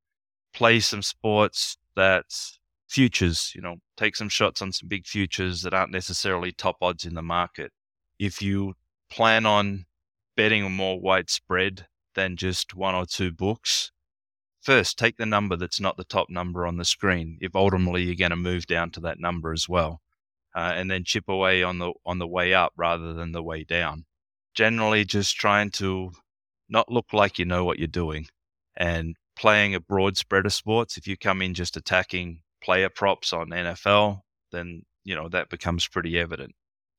Play 0.53 0.79
some 0.79 1.01
sports 1.01 1.77
that's 1.95 2.59
futures, 2.87 3.51
you 3.55 3.61
know, 3.61 3.77
take 3.97 4.15
some 4.15 4.29
shots 4.29 4.61
on 4.61 4.71
some 4.71 4.87
big 4.87 5.05
futures 5.05 5.61
that 5.61 5.73
aren't 5.73 5.91
necessarily 5.91 6.51
top 6.51 6.77
odds 6.81 7.05
in 7.05 7.15
the 7.15 7.21
market. 7.21 7.71
If 8.19 8.41
you 8.41 8.75
plan 9.09 9.45
on 9.45 9.85
betting 10.35 10.71
more 10.71 10.99
widespread 10.99 11.87
than 12.15 12.37
just 12.37 12.75
one 12.75 12.95
or 12.95 13.05
two 13.05 13.31
books, 13.31 13.91
first 14.61 14.97
take 14.97 15.17
the 15.17 15.25
number 15.25 15.55
that's 15.55 15.79
not 15.79 15.97
the 15.97 16.03
top 16.03 16.29
number 16.29 16.65
on 16.65 16.77
the 16.77 16.85
screen 16.85 17.37
if 17.41 17.55
ultimately 17.55 18.03
you're 18.03 18.15
going 18.15 18.31
to 18.31 18.35
move 18.35 18.65
down 18.67 18.91
to 18.91 18.99
that 18.99 19.19
number 19.19 19.53
as 19.53 19.69
well 19.69 20.01
uh, 20.57 20.73
and 20.75 20.89
then 20.89 21.03
chip 21.03 21.29
away 21.29 21.61
on 21.61 21.77
the 21.77 21.93
on 22.03 22.17
the 22.17 22.27
way 22.27 22.51
up 22.55 22.73
rather 22.75 23.13
than 23.13 23.31
the 23.31 23.43
way 23.43 23.63
down. 23.63 24.05
Generally, 24.55 25.05
just 25.05 25.35
trying 25.35 25.69
to 25.69 26.11
not 26.67 26.91
look 26.91 27.13
like 27.13 27.37
you 27.37 27.45
know 27.45 27.63
what 27.63 27.77
you're 27.77 27.87
doing 27.87 28.25
and 28.75 29.15
playing 29.37 29.75
a 29.75 29.79
broad 29.79 30.17
spread 30.17 30.47
of 30.47 30.53
sports. 30.53 30.97
If 30.97 31.05
you 31.05 31.15
come 31.15 31.43
in 31.43 31.53
just 31.53 31.77
attacking 31.77 32.41
player 32.63 32.89
props 32.89 33.33
on 33.33 33.51
NFL, 33.51 34.21
then 34.51 34.81
you 35.03 35.15
know 35.15 35.29
that 35.29 35.49
becomes 35.49 35.87
pretty 35.87 36.17
evident. 36.17 36.55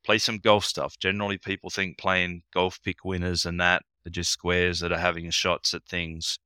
Play 0.06 0.18
some 0.18 0.38
golf 0.38 0.64
stuff. 0.64 0.96
Generally, 1.00 1.38
people 1.38 1.68
think 1.68 1.98
playing 1.98 2.42
golf 2.54 2.80
pick 2.84 3.04
winners 3.04 3.44
and 3.44 3.60
that 3.60 3.82
are 4.06 4.10
just 4.10 4.30
squares 4.30 4.78
that 4.78 4.92
are 4.92 4.98
having 4.98 5.28
shots 5.30 5.74
at 5.74 5.84
things. 5.84 6.38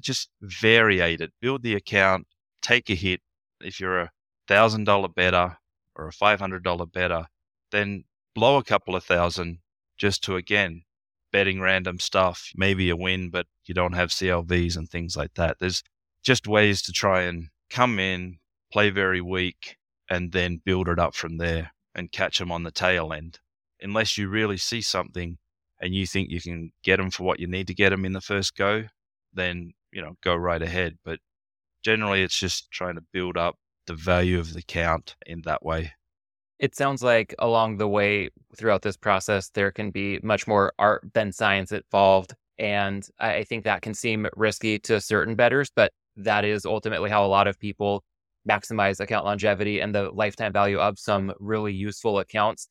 Just 0.00 0.30
variate 0.42 1.20
it. 1.20 1.32
Build 1.42 1.62
the 1.62 1.74
account. 1.74 2.26
Take 2.62 2.88
a 2.88 2.94
hit. 2.94 3.20
If 3.60 3.78
you're 3.78 4.00
a 4.00 4.10
thousand 4.48 4.84
dollar 4.84 5.08
better, 5.08 5.58
or 5.96 6.08
a 6.08 6.12
$500 6.12 6.92
better, 6.92 7.26
then 7.70 8.04
blow 8.34 8.58
a 8.58 8.64
couple 8.64 8.94
of 8.94 9.04
thousand 9.04 9.58
just 9.96 10.22
to 10.24 10.36
again 10.36 10.82
betting 11.32 11.60
random 11.60 11.98
stuff, 11.98 12.50
maybe 12.54 12.88
a 12.90 12.96
win, 12.96 13.30
but 13.30 13.46
you 13.64 13.74
don't 13.74 13.94
have 13.94 14.10
CLVs 14.10 14.76
and 14.76 14.88
things 14.88 15.16
like 15.16 15.34
that. 15.34 15.58
There's 15.58 15.82
just 16.22 16.46
ways 16.46 16.82
to 16.82 16.92
try 16.92 17.22
and 17.22 17.48
come 17.68 17.98
in, 17.98 18.38
play 18.72 18.90
very 18.90 19.20
weak, 19.20 19.76
and 20.08 20.32
then 20.32 20.62
build 20.64 20.88
it 20.88 20.98
up 20.98 21.14
from 21.14 21.38
there 21.38 21.72
and 21.94 22.12
catch 22.12 22.38
them 22.38 22.52
on 22.52 22.62
the 22.62 22.70
tail 22.70 23.12
end. 23.12 23.40
Unless 23.82 24.16
you 24.16 24.28
really 24.28 24.56
see 24.56 24.80
something 24.80 25.38
and 25.80 25.94
you 25.94 26.06
think 26.06 26.30
you 26.30 26.40
can 26.40 26.72
get 26.82 26.96
them 26.96 27.10
for 27.10 27.24
what 27.24 27.40
you 27.40 27.46
need 27.46 27.66
to 27.66 27.74
get 27.74 27.90
them 27.90 28.04
in 28.04 28.12
the 28.12 28.20
first 28.20 28.56
go, 28.56 28.84
then, 29.32 29.72
you 29.92 30.00
know, 30.00 30.16
go 30.22 30.34
right 30.34 30.62
ahead. 30.62 30.96
But 31.04 31.20
generally, 31.82 32.22
it's 32.22 32.38
just 32.38 32.70
trying 32.70 32.94
to 32.94 33.04
build 33.12 33.36
up 33.36 33.56
the 33.86 33.94
value 33.94 34.38
of 34.38 34.52
the 34.52 34.62
count 34.62 35.16
in 35.26 35.42
that 35.42 35.64
way. 35.64 35.92
It 36.58 36.74
sounds 36.74 37.02
like 37.02 37.34
along 37.38 37.76
the 37.76 37.88
way 37.88 38.30
throughout 38.56 38.82
this 38.82 38.96
process, 38.96 39.50
there 39.50 39.70
can 39.70 39.90
be 39.90 40.18
much 40.22 40.46
more 40.46 40.72
art 40.78 41.04
than 41.12 41.32
science 41.32 41.70
involved. 41.72 42.34
And 42.58 43.06
I 43.18 43.44
think 43.44 43.64
that 43.64 43.82
can 43.82 43.92
seem 43.92 44.26
risky 44.34 44.78
to 44.80 45.00
certain 45.00 45.34
betters, 45.34 45.70
but 45.74 45.92
that 46.16 46.44
is 46.44 46.64
ultimately 46.64 47.10
how 47.10 47.24
a 47.24 47.28
lot 47.28 47.46
of 47.46 47.58
people 47.58 48.02
maximize 48.48 49.00
account 49.00 49.26
longevity 49.26 49.80
and 49.80 49.94
the 49.94 50.10
lifetime 50.10 50.52
value 50.52 50.78
of 50.78 50.98
some 50.98 51.32
really 51.38 51.74
useful 51.74 52.18
accounts. 52.18 52.68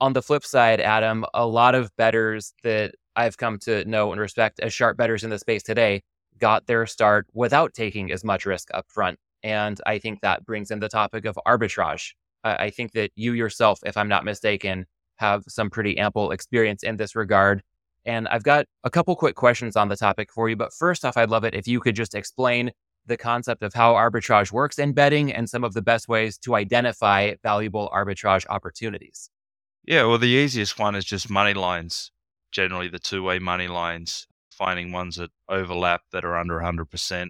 On 0.00 0.12
the 0.12 0.22
flip 0.22 0.44
side, 0.44 0.80
Adam, 0.80 1.24
a 1.34 1.46
lot 1.46 1.74
of 1.74 1.90
betters 1.96 2.52
that 2.62 2.94
I've 3.16 3.36
come 3.36 3.58
to 3.60 3.84
know 3.84 4.12
and 4.12 4.20
respect 4.20 4.60
as 4.60 4.72
sharp 4.72 4.96
betters 4.96 5.24
in 5.24 5.30
the 5.30 5.38
space 5.38 5.62
today 5.62 6.02
got 6.38 6.66
their 6.66 6.86
start 6.86 7.26
without 7.32 7.74
taking 7.74 8.12
as 8.12 8.24
much 8.24 8.44
risk 8.46 8.68
up 8.74 8.86
front. 8.88 9.18
And 9.44 9.78
I 9.86 9.98
think 9.98 10.22
that 10.22 10.44
brings 10.46 10.70
in 10.70 10.80
the 10.80 10.88
topic 10.88 11.26
of 11.26 11.38
arbitrage. 11.46 12.14
I 12.42 12.70
think 12.70 12.92
that 12.92 13.10
you 13.14 13.34
yourself, 13.34 13.78
if 13.84 13.96
I'm 13.96 14.08
not 14.08 14.24
mistaken, 14.24 14.86
have 15.16 15.44
some 15.48 15.70
pretty 15.70 15.98
ample 15.98 16.30
experience 16.32 16.82
in 16.82 16.96
this 16.96 17.14
regard. 17.14 17.62
And 18.06 18.26
I've 18.28 18.42
got 18.42 18.66
a 18.84 18.90
couple 18.90 19.14
quick 19.16 19.36
questions 19.36 19.76
on 19.76 19.88
the 19.88 19.96
topic 19.96 20.32
for 20.32 20.48
you. 20.48 20.56
But 20.56 20.72
first 20.72 21.04
off, 21.04 21.16
I'd 21.16 21.30
love 21.30 21.44
it 21.44 21.54
if 21.54 21.68
you 21.68 21.80
could 21.80 21.94
just 21.94 22.14
explain 22.14 22.72
the 23.06 23.16
concept 23.18 23.62
of 23.62 23.74
how 23.74 23.92
arbitrage 23.94 24.50
works 24.50 24.78
in 24.78 24.92
betting 24.92 25.32
and 25.32 25.48
some 25.48 25.62
of 25.62 25.74
the 25.74 25.82
best 25.82 26.08
ways 26.08 26.38
to 26.38 26.54
identify 26.54 27.34
valuable 27.42 27.90
arbitrage 27.94 28.46
opportunities. 28.48 29.30
Yeah, 29.86 30.04
well, 30.04 30.18
the 30.18 30.26
easiest 30.26 30.78
one 30.78 30.94
is 30.94 31.04
just 31.04 31.28
money 31.28 31.52
lines, 31.52 32.10
generally 32.50 32.88
the 32.88 32.98
two 32.98 33.22
way 33.22 33.38
money 33.38 33.68
lines, 33.68 34.26
finding 34.50 34.90
ones 34.90 35.16
that 35.16 35.30
overlap 35.50 36.02
that 36.12 36.24
are 36.24 36.36
under 36.38 36.58
100%. 36.58 37.28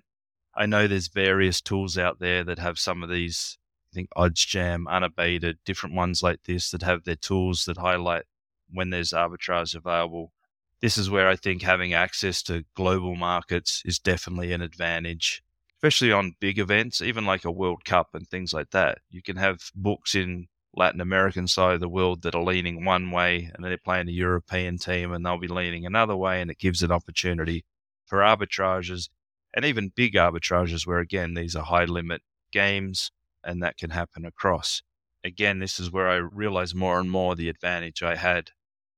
I 0.57 0.67
know 0.67 0.87
there's 0.87 1.09
various 1.09 1.61
tools 1.61 1.99
out 1.99 2.19
there 2.21 2.45
that 2.45 2.59
have 2.59 2.79
some 2.79 3.03
of 3.03 3.11
these 3.11 3.59
I 3.93 3.95
think 3.95 4.11
OddsJam, 4.17 4.89
Unabated, 4.89 5.59
different 5.65 5.95
ones 5.95 6.21
like 6.21 6.43
this 6.45 6.73
that 6.73 6.83
have 6.83 7.05
their 7.05 7.15
tools 7.15 7.65
that 7.67 7.77
highlight 7.77 8.25
when 8.69 8.91
there's 8.91 9.11
arbitrage 9.11 9.75
available. 9.77 10.33
This 10.81 10.99
is 10.99 11.09
where 11.09 11.29
I 11.29 11.37
think 11.37 11.63
having 11.63 11.95
access 11.95 12.43
to 12.45 12.65
global 12.75 13.15
markets 13.15 13.83
is 13.85 14.01
definitely 14.01 14.53
an 14.53 14.63
advantage, 14.63 15.45
especially 15.77 16.11
on 16.11 16.35
big 16.41 16.59
events, 16.59 17.01
even 17.01 17.25
like 17.25 17.45
a 17.45 17.53
World 17.53 17.85
Cup 17.85 18.09
and 18.15 18.27
things 18.27 18.53
like 18.53 18.71
that. 18.71 18.99
You 19.11 19.23
can 19.23 19.37
have 19.37 19.71
books 19.77 20.17
in 20.17 20.49
Latin 20.77 21.01
American 21.01 21.47
side 21.47 21.75
of 21.75 21.81
the 21.81 21.89
world 21.89 22.23
that 22.23 22.35
are 22.35 22.43
leaning 22.43 22.85
one 22.85 23.13
way 23.13 23.51
and 23.55 23.65
they're 23.65 23.79
playing 23.79 24.09
a 24.09 24.13
European 24.13 24.79
team 24.79 25.13
and 25.13 25.25
they'll 25.25 25.39
be 25.39 25.47
leaning 25.47 25.87
another 25.87 26.17
way 26.17 26.41
and 26.41 26.51
it 26.51 26.59
gives 26.59 26.83
an 26.83 26.91
opportunity 26.91 27.65
for 28.07 28.19
arbitrages 28.19 29.09
and 29.55 29.65
even 29.65 29.93
big 29.95 30.15
arbitrages 30.15 30.87
where 30.87 30.99
again 30.99 31.35
these 31.35 31.57
are 31.57 31.65
high 31.65 31.85
limit 31.85 32.21
games 32.53 33.11
and 33.43 33.63
that 33.63 33.79
can 33.79 33.91
happen 33.91 34.25
across. 34.25 34.83
Again, 35.23 35.59
this 35.59 35.81
is 35.81 35.91
where 35.91 36.09
I 36.09 36.17
realized 36.17 36.75
more 36.75 36.99
and 37.01 37.11
more 37.11 37.35
the 37.35 37.49
advantage 37.49 38.03
I 38.03 38.17
had. 38.17 38.51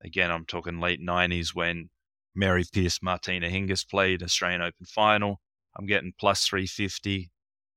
Again, 0.02 0.30
I'm 0.30 0.44
talking 0.44 0.80
late 0.80 1.00
90s 1.00 1.54
when 1.54 1.90
Mary 2.34 2.64
Pierce 2.72 3.00
Martina 3.02 3.48
Hingis 3.48 3.88
played 3.88 4.22
Australian 4.22 4.62
Open 4.62 4.86
final. 4.86 5.40
I'm 5.76 5.86
getting 5.86 6.12
plus 6.18 6.46
350 6.46 7.30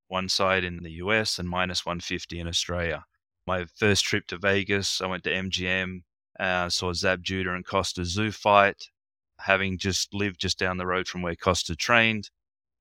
one 0.10 0.28
side 0.28 0.64
in 0.64 0.84
the 0.84 0.94
US 0.94 1.40
and 1.40 1.48
minus 1.48 1.86
150 1.86 2.40
in 2.40 2.48
Australia. 2.48 3.06
My 3.48 3.66
first 3.66 4.04
trip 4.04 4.28
to 4.28 4.38
Vegas, 4.38 5.02
I 5.02 5.08
went 5.08 5.24
to 5.24 5.32
MGM, 5.32 6.02
uh, 6.40 6.70
saw 6.70 6.94
Zab 6.94 7.24
Judah 7.24 7.54
and 7.54 7.66
Kostya 7.66 8.04
Tszyu 8.04 8.34
fight. 8.34 8.90
Having 9.42 9.78
just 9.78 10.14
lived 10.14 10.42
just 10.42 10.60
down 10.60 10.78
the 10.78 10.86
road 10.86 11.08
from 11.08 11.22
where 11.22 11.36
Kostya 11.36 11.78
trained, 11.78 12.30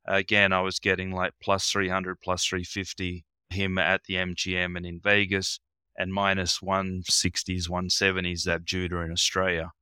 again, 0.08 0.52
I 0.52 0.60
was 0.60 0.78
getting 0.78 1.12
like 1.12 1.32
plus 1.40 1.70
300, 1.70 2.20
plus 2.20 2.44
350 2.44 3.24
him 3.50 3.78
at 3.78 4.04
the 4.04 4.14
MGM 4.14 4.76
and 4.76 4.84
in 4.84 5.00
Vegas, 5.00 5.60
and 5.96 6.12
minus 6.12 6.58
160s, 6.60 7.68
170s 7.68 8.38
Zab 8.38 8.66
Judah 8.66 9.00
in 9.00 9.12
Australia. 9.12 9.72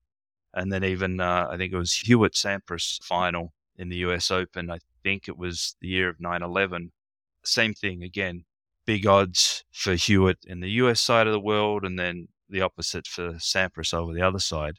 And 0.55 0.73
then 0.73 0.85
even, 0.85 1.21
uh, 1.21 1.49
I 1.51 1.57
think 1.57 1.73
it 1.73 1.79
was 1.79 1.93
Hewitt 1.93 2.33
Sampras 2.33 3.03
final 3.03 3.53
in 3.77 3.89
the 3.89 3.99
US 3.99 4.31
Open. 4.31 4.71
I 4.71 4.79
think 5.03 5.29
it 5.29 5.37
was 5.37 5.77
the 5.81 5.89
year 5.89 6.09
of 6.09 6.21
9 6.21 6.43
11. 6.43 6.93
Same 7.45 7.75
thing 7.75 8.03
again, 8.03 8.45
big 8.87 9.07
odds 9.07 9.65
for 9.71 9.95
Hewitt 9.95 10.39
in 10.47 10.61
the 10.61 10.71
US 10.71 11.01
side 11.01 11.27
of 11.27 11.33
the 11.33 11.41
world, 11.41 11.85
and 11.85 11.99
then 11.99 12.29
the 12.49 12.63
opposite 12.63 13.07
for 13.07 13.35
Sampras 13.35 13.93
over 13.93 14.15
the 14.15 14.23
other 14.23 14.39
side. 14.39 14.79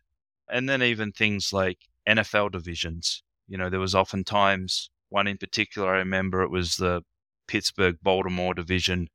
And 0.49 0.67
then 0.67 0.81
even 0.81 1.11
things 1.11 1.53
like 1.53 1.77
NFL 2.07 2.51
divisions. 2.51 3.21
You 3.47 3.57
know, 3.57 3.69
there 3.69 3.79
was 3.79 3.95
often 3.95 4.23
times, 4.23 4.89
one 5.09 5.27
in 5.27 5.37
particular, 5.37 5.93
I 5.93 5.97
remember 5.97 6.41
it 6.41 6.51
was 6.51 6.75
the 6.75 7.01
Pittsburgh 7.47 7.97
Baltimore 8.01 8.53
division, 8.53 9.07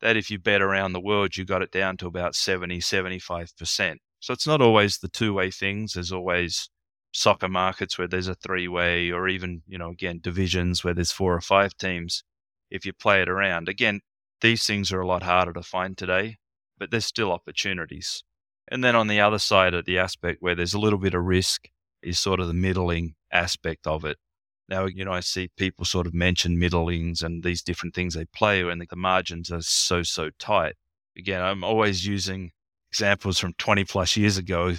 that 0.00 0.16
if 0.16 0.30
you 0.30 0.38
bet 0.38 0.62
around 0.62 0.92
the 0.92 1.00
world, 1.00 1.36
you 1.36 1.44
got 1.44 1.62
it 1.62 1.70
down 1.70 1.96
to 1.98 2.06
about 2.06 2.34
70, 2.34 2.80
75%. 2.80 3.96
So 4.20 4.32
it's 4.32 4.46
not 4.46 4.60
always 4.60 4.98
the 4.98 5.08
two 5.08 5.34
way 5.34 5.50
things. 5.50 5.94
There's 5.94 6.12
always 6.12 6.68
soccer 7.12 7.48
markets 7.48 7.98
where 7.98 8.08
there's 8.08 8.28
a 8.28 8.34
three 8.34 8.68
way, 8.68 9.10
or 9.10 9.28
even, 9.28 9.62
you 9.66 9.78
know, 9.78 9.90
again, 9.90 10.20
divisions 10.22 10.82
where 10.82 10.94
there's 10.94 11.12
four 11.12 11.34
or 11.34 11.40
five 11.40 11.76
teams. 11.76 12.24
If 12.70 12.86
you 12.86 12.92
play 12.92 13.22
it 13.22 13.28
around, 13.28 13.68
again, 13.68 14.00
these 14.40 14.64
things 14.64 14.92
are 14.92 15.00
a 15.00 15.06
lot 15.06 15.22
harder 15.22 15.52
to 15.52 15.62
find 15.62 15.96
today, 15.96 16.38
but 16.78 16.90
there's 16.90 17.06
still 17.06 17.32
opportunities. 17.32 18.24
And 18.68 18.82
then 18.82 18.96
on 18.96 19.08
the 19.08 19.20
other 19.20 19.38
side 19.38 19.74
of 19.74 19.84
the 19.84 19.98
aspect 19.98 20.38
where 20.40 20.54
there's 20.54 20.74
a 20.74 20.80
little 20.80 20.98
bit 20.98 21.14
of 21.14 21.24
risk 21.24 21.68
is 22.02 22.18
sort 22.18 22.40
of 22.40 22.48
the 22.48 22.54
middling 22.54 23.14
aspect 23.32 23.86
of 23.86 24.04
it. 24.04 24.18
Now, 24.68 24.86
you 24.86 25.04
know, 25.04 25.12
I 25.12 25.20
see 25.20 25.48
people 25.56 25.84
sort 25.84 26.06
of 26.06 26.14
mention 26.14 26.58
middlings 26.58 27.22
and 27.22 27.42
these 27.42 27.62
different 27.62 27.94
things 27.94 28.14
they 28.14 28.24
play, 28.26 28.62
and 28.62 28.80
the 28.80 28.96
margins 28.96 29.50
are 29.50 29.62
so, 29.62 30.02
so 30.02 30.30
tight. 30.38 30.74
Again, 31.16 31.42
I'm 31.42 31.64
always 31.64 32.06
using 32.06 32.52
examples 32.90 33.38
from 33.38 33.54
20 33.58 33.84
plus 33.84 34.16
years 34.16 34.38
ago 34.38 34.74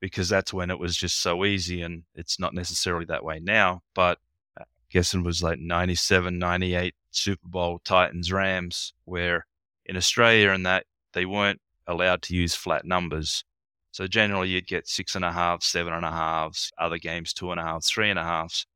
because 0.00 0.28
that's 0.28 0.52
when 0.52 0.70
it 0.70 0.78
was 0.78 0.96
just 0.96 1.20
so 1.20 1.44
easy 1.44 1.82
and 1.82 2.02
it's 2.14 2.38
not 2.38 2.54
necessarily 2.54 3.04
that 3.06 3.24
way 3.24 3.40
now. 3.40 3.82
But 3.94 4.18
I 4.58 4.64
guess 4.90 5.14
it 5.14 5.22
was 5.22 5.42
like 5.42 5.58
97, 5.58 6.38
98 6.38 6.94
Super 7.10 7.48
Bowl 7.48 7.80
Titans 7.84 8.32
Rams, 8.32 8.92
where 9.04 9.46
in 9.86 9.96
Australia 9.96 10.50
and 10.50 10.66
that 10.66 10.84
they 11.14 11.24
weren't 11.24 11.60
allowed 11.86 12.22
to 12.22 12.36
use 12.36 12.54
flat 12.54 12.84
numbers. 12.84 13.44
So 13.92 14.06
generally 14.06 14.50
you'd 14.50 14.66
get 14.66 14.86
six 14.86 15.14
and 15.14 15.24
a 15.24 15.32
half, 15.32 15.62
seven 15.62 15.92
and 15.92 16.04
a 16.04 16.10
halves, 16.10 16.70
other 16.78 16.98
games 16.98 17.32
two 17.32 17.50
and 17.50 17.58
a 17.58 17.64
half, 17.64 17.84
three 17.84 18.10
and 18.10 18.18
a 18.18 18.24
halves 18.24 18.66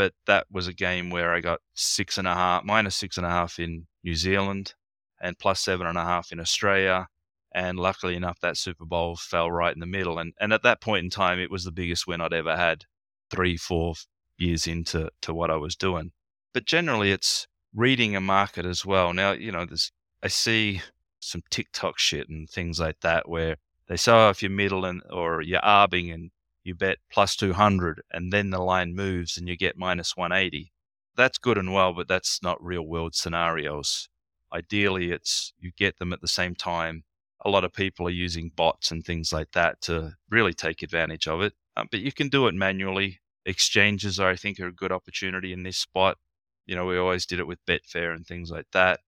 but 0.00 0.14
that 0.24 0.46
was 0.50 0.66
a 0.66 0.72
game 0.72 1.10
where 1.10 1.34
I 1.34 1.40
got 1.42 1.60
six 1.74 2.16
and 2.16 2.26
a 2.26 2.32
half, 2.32 2.64
minus 2.64 2.96
six 2.96 3.18
and 3.18 3.26
a 3.26 3.28
half 3.28 3.58
in 3.58 3.86
New 4.02 4.14
Zealand, 4.14 4.72
and 5.20 5.38
plus 5.38 5.60
seven 5.60 5.86
and 5.86 5.98
a 5.98 6.02
half 6.02 6.32
in 6.32 6.40
Australia. 6.40 7.06
And 7.54 7.78
luckily 7.78 8.16
enough, 8.16 8.40
that 8.40 8.56
Super 8.56 8.86
Bowl 8.86 9.14
fell 9.16 9.50
right 9.50 9.74
in 9.74 9.80
the 9.80 9.84
middle. 9.84 10.18
And 10.18 10.32
and 10.40 10.54
at 10.54 10.62
that 10.62 10.80
point 10.80 11.04
in 11.04 11.10
time, 11.10 11.38
it 11.38 11.50
was 11.50 11.64
the 11.64 11.70
biggest 11.70 12.06
win 12.06 12.22
I'd 12.22 12.32
ever 12.32 12.56
had, 12.56 12.84
three, 13.30 13.58
four 13.58 13.92
years 14.38 14.66
into 14.66 15.10
to 15.20 15.34
what 15.34 15.50
I 15.50 15.56
was 15.56 15.76
doing. 15.76 16.12
But 16.54 16.64
generally, 16.64 17.12
it's 17.12 17.46
reading 17.74 18.16
a 18.16 18.22
market 18.22 18.64
as 18.64 18.86
well. 18.86 19.12
Now, 19.12 19.32
you 19.32 19.52
know, 19.52 19.66
there's 19.66 19.92
I 20.22 20.28
see 20.28 20.80
some 21.18 21.42
TikTok 21.50 21.98
shit 21.98 22.30
and 22.30 22.48
things 22.48 22.80
like 22.80 23.00
that 23.02 23.28
where 23.28 23.56
they 23.86 23.98
say, 23.98 24.12
oh, 24.12 24.30
if 24.30 24.40
you're 24.40 24.50
middle 24.50 24.86
and 24.86 25.02
or 25.10 25.42
you're 25.42 25.62
arbing 25.62 26.10
and 26.10 26.30
you 26.62 26.74
bet 26.74 26.98
plus 27.10 27.36
200 27.36 28.02
and 28.10 28.32
then 28.32 28.50
the 28.50 28.60
line 28.60 28.94
moves 28.94 29.36
and 29.36 29.48
you 29.48 29.56
get 29.56 29.76
minus 29.76 30.16
180. 30.16 30.72
That's 31.16 31.38
good 31.38 31.58
and 31.58 31.72
well, 31.72 31.92
but 31.92 32.08
that's 32.08 32.42
not 32.42 32.62
real 32.62 32.82
world 32.82 33.14
scenarios. 33.14 34.08
Ideally, 34.52 35.10
it's 35.10 35.52
you 35.58 35.70
get 35.76 35.98
them 35.98 36.12
at 36.12 36.20
the 36.20 36.28
same 36.28 36.54
time. 36.54 37.04
A 37.44 37.50
lot 37.50 37.64
of 37.64 37.72
people 37.72 38.06
are 38.06 38.10
using 38.10 38.50
bots 38.54 38.90
and 38.90 39.04
things 39.04 39.32
like 39.32 39.52
that 39.52 39.80
to 39.82 40.16
really 40.28 40.52
take 40.52 40.82
advantage 40.82 41.26
of 41.26 41.40
it, 41.40 41.54
um, 41.76 41.88
but 41.90 42.00
you 42.00 42.12
can 42.12 42.28
do 42.28 42.46
it 42.46 42.54
manually. 42.54 43.20
Exchanges, 43.46 44.20
I 44.20 44.36
think, 44.36 44.60
are 44.60 44.66
a 44.66 44.72
good 44.72 44.92
opportunity 44.92 45.52
in 45.52 45.62
this 45.62 45.78
spot. 45.78 46.18
You 46.66 46.76
know, 46.76 46.84
we 46.84 46.98
always 46.98 47.26
did 47.26 47.40
it 47.40 47.46
with 47.46 47.64
Betfair 47.66 48.14
and 48.14 48.26
things 48.26 48.50
like 48.50 48.66
that. 48.72 49.00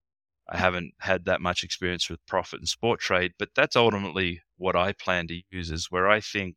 I 0.49 0.57
haven't 0.59 0.95
had 1.01 1.25
that 1.27 1.41
much 1.41 1.63
experience 1.63 2.11
with 2.11 2.25
Prophet 2.27 2.61
and 2.61 2.69
Sporttrade 2.69 3.33
but 3.39 3.51
that's 3.55 3.77
ultimately 3.77 4.43
what 4.57 4.77
I 4.77 4.93
plan 4.93 5.29
to 5.29 5.43
use 5.51 5.71
is 5.71 5.91
where 5.91 6.09
I 6.09 6.21
think 6.21 6.57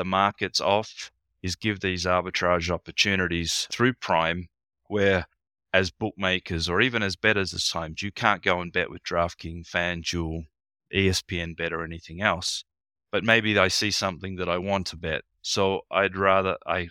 the 0.00 0.04
market's 0.06 0.62
off 0.62 1.12
is 1.42 1.56
give 1.56 1.80
these 1.80 2.06
arbitrage 2.06 2.70
opportunities 2.70 3.68
through 3.70 3.92
Prime 3.92 4.48
where 4.86 5.26
as 5.74 5.90
bookmakers 5.90 6.70
or 6.70 6.80
even 6.80 7.02
as 7.02 7.16
bettors 7.16 7.52
at 7.52 7.60
times, 7.60 8.00
you 8.00 8.10
can't 8.10 8.42
go 8.42 8.62
and 8.62 8.72
bet 8.72 8.88
with 8.88 9.04
DraftKings, 9.04 9.68
FanDuel, 9.68 10.46
ESPN 10.94 11.54
bet 11.54 11.74
or 11.74 11.84
anything 11.84 12.22
else. 12.22 12.64
But 13.12 13.24
maybe 13.24 13.58
I 13.58 13.68
see 13.68 13.90
something 13.90 14.36
that 14.36 14.48
I 14.48 14.56
want 14.56 14.86
to 14.86 14.96
bet 14.96 15.24
So 15.42 15.82
I'd 15.90 16.16
rather, 16.16 16.56
I, 16.66 16.88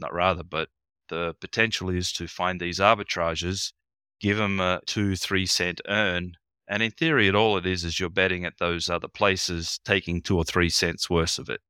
not 0.00 0.12
rather, 0.12 0.42
but 0.42 0.68
the 1.10 1.36
potential 1.40 1.90
is 1.90 2.10
to 2.14 2.26
find 2.26 2.60
these 2.60 2.80
arbitrages, 2.80 3.72
give 4.18 4.36
them 4.36 4.58
a 4.58 4.80
two, 4.84 5.14
three 5.14 5.46
cent 5.46 5.80
earn. 5.88 6.32
And 6.66 6.82
in 6.82 6.90
theory, 6.90 7.28
it 7.28 7.36
all 7.36 7.56
it 7.56 7.66
is 7.66 7.84
is 7.84 8.00
you're 8.00 8.10
betting 8.10 8.44
at 8.44 8.58
those 8.58 8.90
other 8.90 9.06
places, 9.06 9.78
taking 9.84 10.22
two 10.22 10.36
or 10.36 10.44
three 10.44 10.70
cents 10.70 11.08
worth 11.08 11.38
of 11.38 11.48
it. 11.48 11.60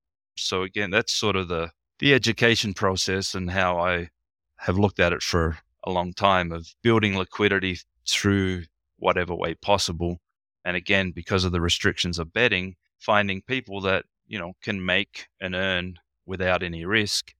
So 0.44 0.62
again, 0.62 0.90
that's 0.90 1.12
sort 1.12 1.36
of 1.36 1.48
the, 1.48 1.70
the 1.98 2.14
education 2.14 2.74
process 2.74 3.34
and 3.34 3.50
how 3.50 3.78
I 3.78 4.10
have 4.58 4.78
looked 4.78 5.00
at 5.00 5.12
it 5.12 5.22
for 5.22 5.58
a 5.84 5.90
long 5.90 6.12
time 6.12 6.52
of 6.52 6.74
building 6.82 7.16
liquidity 7.16 7.78
through 8.08 8.64
whatever 8.98 9.34
way 9.34 9.54
possible. 9.54 10.18
And 10.64 10.76
again, 10.76 11.12
because 11.12 11.44
of 11.44 11.52
the 11.52 11.60
restrictions 11.60 12.18
of 12.18 12.32
betting, 12.32 12.76
finding 12.98 13.42
people 13.42 13.80
that, 13.82 14.04
you 14.26 14.38
know, 14.38 14.52
can 14.62 14.84
make 14.84 15.28
and 15.40 15.54
earn 15.54 15.98
without 16.26 16.62
any 16.62 16.84
risk, 16.84 17.32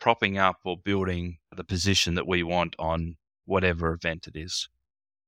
propping 0.00 0.36
up 0.36 0.58
or 0.64 0.76
building 0.76 1.38
the 1.56 1.64
position 1.64 2.14
that 2.14 2.26
we 2.26 2.42
want 2.42 2.76
on 2.78 3.16
whatever 3.46 3.92
event 3.92 4.26
it 4.26 4.36
is. 4.36 4.68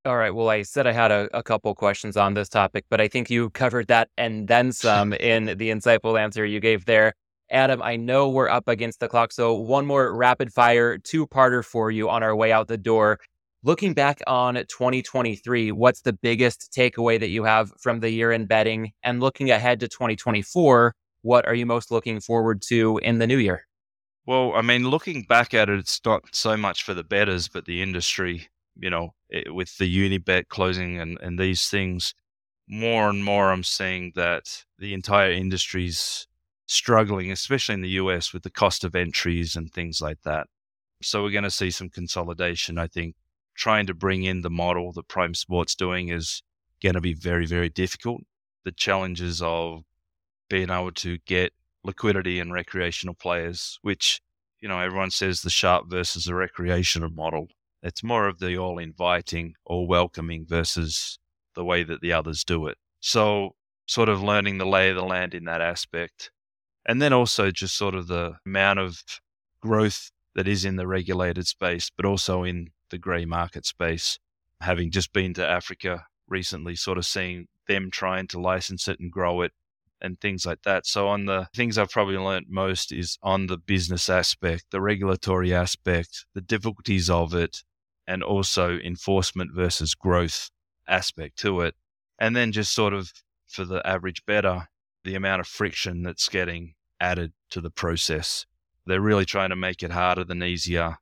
All 0.07 0.17
right. 0.17 0.33
Well, 0.33 0.49
I 0.49 0.63
said 0.63 0.87
I 0.87 0.93
had 0.93 1.11
a, 1.11 1.29
a 1.37 1.43
couple 1.43 1.75
questions 1.75 2.17
on 2.17 2.35
this 2.35 2.49
topic, 2.49 2.85
but 2.89 3.01
I 3.01 3.09
think 3.09 3.29
you 3.29 3.51
covered 3.51 3.89
that 3.89 4.09
and 4.17 4.47
then 4.47 4.71
some 4.71 5.13
in 5.13 5.47
the 5.47 5.71
insightful 5.71 6.17
answer 6.17 6.47
you 6.47 6.61
gave 6.61 6.85
there. 6.85 7.13
Adam, 7.51 7.83
I 7.83 7.97
know 7.97 8.29
we're 8.29 8.49
up 8.49 8.69
against 8.69 9.01
the 9.01 9.09
clock, 9.09 9.33
so 9.33 9.55
one 9.55 9.85
more 9.85 10.15
rapid 10.15 10.53
fire 10.53 10.97
two 10.97 11.27
parter 11.27 11.65
for 11.65 11.91
you 11.91 12.09
on 12.09 12.23
our 12.23 12.37
way 12.37 12.53
out 12.53 12.69
the 12.69 12.79
door. 12.79 13.19
Looking 13.65 13.95
back 13.95 14.21
on 14.29 14.55
2023, 14.55 15.73
what's 15.73 16.03
the 16.03 16.13
biggest 16.13 16.73
takeaway 16.73 17.19
that 17.19 17.31
you 17.31 17.43
have 17.43 17.73
from 17.81 17.99
the 17.99 18.11
year 18.11 18.31
in 18.31 18.47
betting? 18.47 18.93
And 19.03 19.19
looking 19.19 19.51
ahead 19.51 19.81
to 19.81 19.89
2024, 19.89 20.95
what 21.23 21.49
are 21.49 21.55
you 21.55 21.67
most 21.67 21.91
looking 21.91 22.21
forward 22.21 22.63
to 22.69 22.99
in 22.99 23.19
the 23.19 23.27
new 23.27 23.39
year? 23.39 23.67
Well, 24.25 24.53
I 24.55 24.63
mean, 24.63 24.89
looking 24.89 25.23
back 25.23 25.53
at 25.53 25.69
it, 25.69 25.81
it's 25.81 26.01
not 26.05 26.23
so 26.33 26.57
much 26.57 26.85
for 26.85 26.95
the 26.95 27.03
betters, 27.03 27.49
but 27.49 27.65
the 27.65 27.83
industry, 27.83 28.49
you 28.79 28.91
know, 28.91 29.15
it, 29.29 29.55
with 29.55 29.77
the 29.79 29.87
Unibet 29.87 30.49
closing 30.49 30.99
and, 30.99 31.19
and 31.21 31.39
these 31.39 31.69
things, 31.69 32.15
more 32.69 33.09
and 33.09 33.25
more 33.25 33.53
I'm 33.53 33.65
seeing 33.65 34.13
that 34.17 34.65
the 34.79 34.93
entire 34.93 35.31
industry's 35.31 36.27
struggling, 36.67 37.31
especially 37.31 37.75
in 37.75 37.83
the 37.83 37.89
US 37.91 38.33
with 38.33 38.43
the 38.43 38.51
cost 38.51 38.85
of 38.85 38.95
entries 38.95 39.57
and 39.57 39.73
things 39.73 40.01
like 40.01 40.23
that. 40.25 40.49
So 41.03 41.23
we're 41.23 41.31
going 41.31 41.45
to 41.45 41.51
see 41.51 41.71
some 41.71 41.91
consolidation. 41.91 42.79
I 42.79 42.87
think 42.87 43.15
trying 43.55 43.87
to 43.87 43.95
bring 43.95 44.25
in 44.25 44.43
the 44.43 44.51
model 44.51 44.93
that 44.93 45.09
Prime 45.09 45.35
Sports 45.35 45.75
doing 45.75 46.09
is 46.09 46.43
going 46.83 46.95
to 46.95 47.01
be 47.01 47.15
very, 47.15 47.47
very 47.47 47.69
difficult. 47.69 48.23
The 48.65 48.73
challenges 48.73 49.41
of 49.43 49.85
being 50.49 50.71
able 50.71 50.93
to 50.93 51.19
get 51.19 51.53
liquidity 51.85 52.41
and 52.41 52.53
recreational 52.53 53.15
players, 53.15 53.79
which, 53.83 54.21
you 54.61 54.69
know, 54.69 54.81
everyone 54.81 55.11
says 55.11 55.43
the 55.43 55.51
sharp 55.51 55.89
versus 55.89 56.25
the 56.25 56.35
recreational 56.35 57.11
model. 57.11 57.49
It's 57.87 58.03
more 58.03 58.27
of 58.27 58.41
the 58.41 58.59
all 58.59 58.79
inviting 58.79 59.55
or 59.65 59.87
welcoming 59.87 60.45
versus 60.47 61.19
the 61.55 61.65
way 61.65 61.85
that 61.85 62.01
the 62.01 62.13
others 62.13 62.45
do 62.45 62.67
it. 62.67 62.77
So, 63.01 63.55
sort 63.87 64.09
of 64.09 64.23
learning 64.23 64.59
the 64.59 64.67
lay 64.67 64.91
of 64.91 64.97
the 64.97 65.05
land 65.05 65.33
in 65.33 65.45
that 65.45 65.61
aspect 65.61 66.31
and 66.85 67.01
then 67.01 67.13
also 67.13 67.51
just 67.51 67.77
sort 67.77 67.95
of 67.95 68.07
the 68.07 68.37
amount 68.45 68.79
of 68.79 69.03
growth 69.61 70.11
that 70.35 70.49
is 70.49 70.65
in 70.65 70.77
the 70.77 70.87
regulated 70.87 71.47
space, 71.47 71.91
but 71.95 72.05
also 72.07 72.43
in 72.43 72.71
the 72.91 72.99
grey 72.99 73.25
market 73.25 73.67
space. 73.67 74.19
Having 74.61 74.91
just 74.91 75.13
been 75.13 75.35
to 75.35 75.47
Africa 75.47 76.07
recently, 76.29 76.77
sort 76.77 76.99
of 76.99 77.07
seeing 77.07 77.47
them 77.69 77.91
trying 77.91 78.27
to 78.29 78.41
license 78.41 78.89
it 78.89 78.99
and 79.01 79.13
grow 79.13 79.43
it 79.43 79.53
and 80.01 80.21
things 80.21 80.47
like 80.47 80.63
that. 80.63 80.87
So, 80.87 81.09
on 81.09 81.27
the 81.27 81.49
things 81.55 81.79
I've 81.79 81.91
probably 81.91 82.19
learned 82.19 82.47
most 82.49 82.93
is 82.93 83.19
on 83.23 83.47
the 83.47 83.59
business 83.59 84.09
aspect, 84.09 84.67
the 84.71 84.81
regulatory 84.81 85.55
aspect, 85.55 86.27
the 86.35 86.41
difficulties 86.41 87.11
of 87.11 87.35
it, 87.35 87.63
and 88.07 88.23
also 88.23 88.79
enforcement 88.79 89.51
versus 89.55 89.95
growth 89.95 90.51
aspect 90.89 91.39
to 91.39 91.61
it. 91.61 91.75
And 92.19 92.35
then 92.35 92.53
just 92.53 92.73
sort 92.73 92.95
of 92.95 93.13
for 93.49 93.65
the 93.65 93.87
average 93.87 94.25
better, 94.27 94.69
the 95.05 95.15
amount 95.15 95.41
of 95.41 95.47
friction 95.47 96.03
that's 96.03 96.29
getting 96.29 96.75
added 97.01 97.33
to 97.51 97.61
the 97.61 97.71
process. 97.71 98.47
They're 98.87 99.01
really 99.01 99.25
trying 99.25 99.51
to 99.51 99.57
make 99.57 99.83
it 99.83 99.91
harder 99.91 100.25
than 100.25 100.43
easier. 100.43 100.97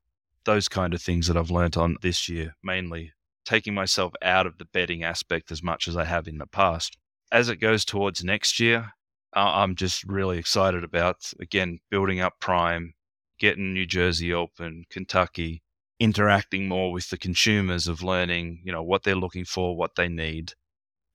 Those 0.44 0.68
kind 0.68 0.94
of 0.94 1.02
things 1.02 1.26
that 1.26 1.36
I've 1.36 1.50
learnt 1.50 1.76
on 1.76 1.96
this 2.02 2.28
year, 2.28 2.54
mainly 2.62 3.12
taking 3.44 3.74
myself 3.74 4.12
out 4.22 4.46
of 4.46 4.58
the 4.58 4.64
betting 4.64 5.02
aspect 5.02 5.52
as 5.52 5.62
much 5.62 5.86
as 5.86 5.96
I 5.96 6.04
have 6.04 6.26
in 6.26 6.38
the 6.38 6.46
past. 6.46 6.96
As 7.30 7.48
it 7.48 7.56
goes 7.56 7.84
towards 7.84 8.24
next 8.24 8.58
year, 8.60 8.92
I'm 9.32 9.74
just 9.74 10.04
really 10.04 10.38
excited 10.38 10.84
about, 10.84 11.32
again, 11.40 11.80
building 11.90 12.20
up 12.20 12.34
Prime, 12.40 12.94
getting 13.38 13.74
New 13.74 13.86
Jersey 13.86 14.32
open, 14.32 14.84
Kentucky, 14.90 15.62
interacting 16.00 16.68
more 16.68 16.92
with 16.92 17.10
the 17.10 17.18
consumers 17.18 17.86
of 17.86 18.02
learning, 18.02 18.60
you 18.64 18.72
know, 18.72 18.82
what 18.82 19.02
they're 19.02 19.14
looking 19.14 19.44
for, 19.44 19.76
what 19.76 19.94
they 19.96 20.08
need. 20.08 20.52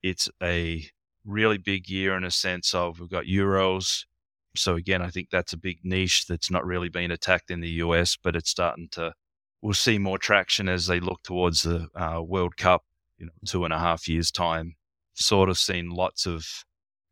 It's 0.02 0.30
a 0.42 0.86
really 1.26 1.58
big 1.58 1.90
year 1.90 2.16
in 2.16 2.24
a 2.24 2.32
sense 2.32 2.74
of 2.74 3.00
we've 3.00 3.10
got 3.10 3.26
Euros. 3.26 4.06
So 4.56 4.76
again, 4.76 5.02
I 5.02 5.10
think 5.10 5.30
that's 5.30 5.54
a 5.54 5.58
big 5.58 5.80
niche 5.84 6.26
that's 6.28 6.50
not 6.50 6.66
really 6.66 6.90
been 6.90 7.12
attacked 7.12 7.52
in 7.52 7.62
the 7.62 7.70
US, 7.84 8.18
but 8.22 8.36
it's 8.36 8.50
starting 8.50 8.88
to. 8.92 9.14
We'll 9.62 9.74
see 9.74 9.98
more 9.98 10.18
traction 10.18 10.70
as 10.70 10.88
they 10.88 11.02
look 11.02 11.22
towards 11.24 11.64
the 11.64 11.90
uh, 11.94 12.22
World 12.22 12.56
Cup, 12.56 12.84
you 13.18 13.26
know, 13.26 13.34
two 13.46 13.66
and 13.66 13.74
a 13.74 13.80
half 13.80 14.08
years 14.08 14.32
time. 14.32 14.76
Sort 15.16 15.50
of 15.50 15.58
seen 15.58 15.90
lots 15.90 16.26
of 16.26 16.46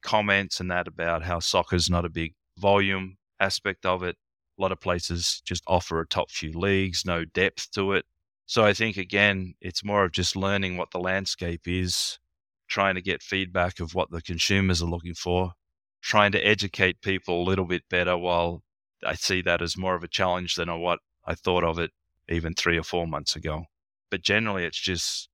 comments 0.02 0.62
and 0.62 0.72
that 0.72 0.88
about 0.88 1.24
how 1.24 1.40
soccer's 1.40 1.90
not 1.90 2.06
a 2.06 2.10
big 2.10 2.36
volume 2.58 3.18
aspect 3.42 3.86
of 3.86 4.02
it. 4.04 4.16
A 4.58 4.62
lot 4.62 4.72
of 4.72 4.80
places 4.80 5.42
just 5.46 5.64
offer 5.68 6.00
a 6.00 6.08
top 6.08 6.32
few 6.32 6.52
leagues, 6.58 7.06
no 7.06 7.26
depth 7.26 7.72
to 7.72 7.94
it. 7.94 8.06
So 8.46 8.64
I 8.64 8.74
think 8.74 8.98
again, 8.98 9.56
it's 9.62 9.84
more 9.84 10.06
of 10.06 10.12
just 10.12 10.36
learning 10.36 10.78
what 10.78 10.92
the 10.92 11.00
landscape 11.00 11.68
is 11.68 12.20
trying 12.68 12.96
to 12.96 13.02
get 13.02 13.24
feedback 13.24 13.80
of 13.80 13.96
what 13.96 14.12
the 14.12 14.22
consumers 14.22 14.82
are 14.82 14.90
looking 14.90 15.14
for, 15.14 15.54
trying 16.02 16.32
to 16.34 16.46
educate 16.46 17.02
people 17.02 17.42
a 17.42 17.48
little 17.48 17.66
bit 17.66 17.84
better 17.90 18.18
while 18.18 18.64
I 19.06 19.14
see 19.14 19.42
that 19.44 19.62
as 19.62 19.78
more 19.78 19.96
of 19.96 20.04
a 20.04 20.08
challenge 20.08 20.56
than 20.56 20.70
what 20.80 21.00
I 21.26 21.36
thought 21.36 21.64
of 21.64 21.80
it 21.80 21.92
even 22.30 22.54
three 22.54 22.78
or 22.78 22.84
four 22.84 23.08
months 23.08 23.36
ago. 23.36 23.66
But 24.10 24.22
generally, 24.22 24.66
it's 24.66 24.80
just 24.80 25.30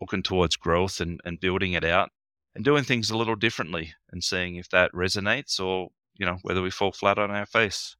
looking 0.00 0.22
towards 0.22 0.56
growth 0.56 1.00
and, 1.00 1.20
and 1.24 1.40
building 1.40 1.72
it 1.72 1.84
out 1.84 2.10
and 2.54 2.64
doing 2.64 2.84
things 2.84 3.10
a 3.10 3.16
little 3.16 3.36
differently 3.36 3.94
and 4.10 4.22
seeing 4.22 4.56
if 4.56 4.68
that 4.70 4.92
resonates 4.92 5.58
or, 5.60 5.88
you 6.14 6.26
know, 6.26 6.38
whether 6.42 6.62
we 6.62 6.70
fall 6.70 6.92
flat 6.92 7.18
on 7.18 7.30
our 7.30 7.46
face. 7.46 7.96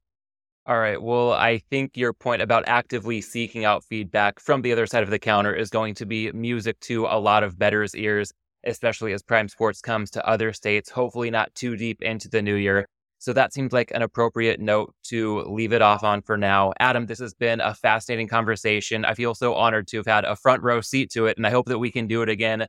All 0.69 0.79
right. 0.79 1.01
Well, 1.01 1.33
I 1.33 1.57
think 1.57 1.97
your 1.97 2.13
point 2.13 2.41
about 2.43 2.63
actively 2.67 3.21
seeking 3.21 3.65
out 3.65 3.83
feedback 3.83 4.39
from 4.39 4.61
the 4.61 4.71
other 4.71 4.87
side 4.87 5.03
of 5.03 5.09
the 5.09 5.19
counter 5.19 5.53
is 5.53 5.71
going 5.71 5.95
to 5.95 6.05
be 6.05 6.31
music 6.31 6.79
to 6.81 7.07
a 7.07 7.19
lot 7.19 7.43
of 7.43 7.59
bettors' 7.59 7.95
ears 7.95 8.33
especially 8.65 9.13
as 9.13 9.23
Prime 9.23 9.47
Sports 9.47 9.81
comes 9.81 10.11
to 10.11 10.27
other 10.27 10.53
states, 10.53 10.89
hopefully 10.89 11.31
not 11.31 11.55
too 11.55 11.77
deep 11.77 12.01
into 12.01 12.29
the 12.29 12.41
new 12.41 12.55
year. 12.55 12.85
So 13.19 13.33
that 13.33 13.53
seems 13.53 13.73
like 13.73 13.91
an 13.95 14.01
appropriate 14.01 14.59
note 14.59 14.93
to 15.05 15.41
leave 15.43 15.73
it 15.73 15.81
off 15.81 16.03
on 16.03 16.21
for 16.23 16.37
now. 16.37 16.73
Adam, 16.79 17.05
this 17.07 17.19
has 17.19 17.33
been 17.33 17.61
a 17.61 17.73
fascinating 17.73 18.27
conversation. 18.29 19.05
I 19.05 19.13
feel 19.15 19.35
so 19.35 19.55
honored 19.55 19.87
to 19.89 19.97
have 19.97 20.07
had 20.07 20.25
a 20.25 20.37
front 20.37 20.63
row 20.63 20.81
seat 20.81 21.11
to 21.11 21.27
it, 21.27 21.37
and 21.37 21.47
I 21.47 21.51
hope 21.51 21.67
that 21.67 21.79
we 21.79 21.91
can 21.91 22.07
do 22.07 22.21
it 22.21 22.29
again 22.29 22.67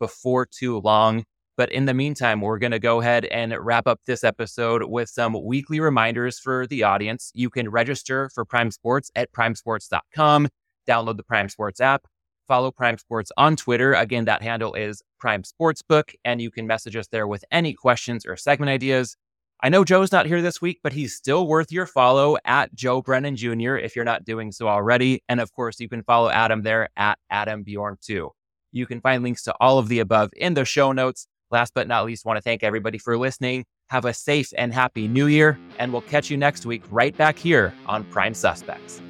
before 0.00 0.46
too 0.46 0.80
long. 0.80 1.24
But 1.56 1.70
in 1.70 1.84
the 1.84 1.94
meantime, 1.94 2.40
we're 2.40 2.58
going 2.58 2.72
to 2.72 2.78
go 2.78 3.00
ahead 3.00 3.26
and 3.26 3.54
wrap 3.60 3.86
up 3.86 4.00
this 4.06 4.24
episode 4.24 4.84
with 4.84 5.08
some 5.08 5.36
weekly 5.44 5.80
reminders 5.80 6.38
for 6.38 6.66
the 6.66 6.82
audience. 6.82 7.30
You 7.34 7.50
can 7.50 7.68
register 7.68 8.30
for 8.34 8.44
Prime 8.44 8.70
Sports 8.70 9.10
at 9.14 9.32
primesports.com, 9.32 10.48
download 10.88 11.16
the 11.18 11.22
Prime 11.22 11.48
Sports 11.50 11.80
app, 11.80 12.06
follow 12.48 12.70
Prime 12.70 12.96
Sports 12.96 13.30
on 13.36 13.56
Twitter. 13.56 13.92
Again, 13.92 14.24
that 14.24 14.42
handle 14.42 14.74
is 14.74 15.02
Prime 15.18 15.42
Sportsbook, 15.42 16.14
and 16.24 16.40
you 16.40 16.50
can 16.50 16.66
message 16.66 16.96
us 16.96 17.08
there 17.08 17.26
with 17.26 17.44
any 17.50 17.74
questions 17.74 18.24
or 18.24 18.36
segment 18.36 18.70
ideas. 18.70 19.16
I 19.64 19.68
know 19.68 19.84
Joe's 19.84 20.10
not 20.10 20.26
here 20.26 20.42
this 20.42 20.60
week, 20.60 20.80
but 20.82 20.92
he's 20.92 21.14
still 21.14 21.46
worth 21.46 21.70
your 21.70 21.86
follow 21.86 22.36
at 22.44 22.74
Joe 22.74 23.00
Brennan 23.00 23.36
Jr. 23.36 23.76
if 23.76 23.94
you're 23.94 24.04
not 24.04 24.24
doing 24.24 24.50
so 24.50 24.66
already. 24.66 25.22
And 25.28 25.40
of 25.40 25.52
course, 25.52 25.78
you 25.78 25.88
can 25.88 26.02
follow 26.02 26.30
Adam 26.30 26.62
there 26.62 26.88
at 26.96 27.18
Adam 27.30 27.64
Bjorn2. 27.64 28.30
You 28.72 28.86
can 28.86 29.00
find 29.00 29.22
links 29.22 29.44
to 29.44 29.54
all 29.60 29.78
of 29.78 29.88
the 29.88 30.00
above 30.00 30.30
in 30.36 30.54
the 30.54 30.64
show 30.64 30.90
notes. 30.90 31.28
Last 31.52 31.74
but 31.74 31.86
not 31.86 32.06
least, 32.06 32.24
want 32.24 32.38
to 32.38 32.40
thank 32.40 32.62
everybody 32.62 32.96
for 32.96 33.18
listening. 33.18 33.66
Have 33.90 34.06
a 34.06 34.14
safe 34.14 34.54
and 34.56 34.72
happy 34.72 35.06
new 35.06 35.26
year, 35.26 35.58
and 35.78 35.92
we'll 35.92 36.00
catch 36.00 36.30
you 36.30 36.38
next 36.38 36.64
week 36.64 36.82
right 36.90 37.14
back 37.14 37.38
here 37.38 37.74
on 37.84 38.04
Prime 38.04 38.32
Suspects. 38.32 39.02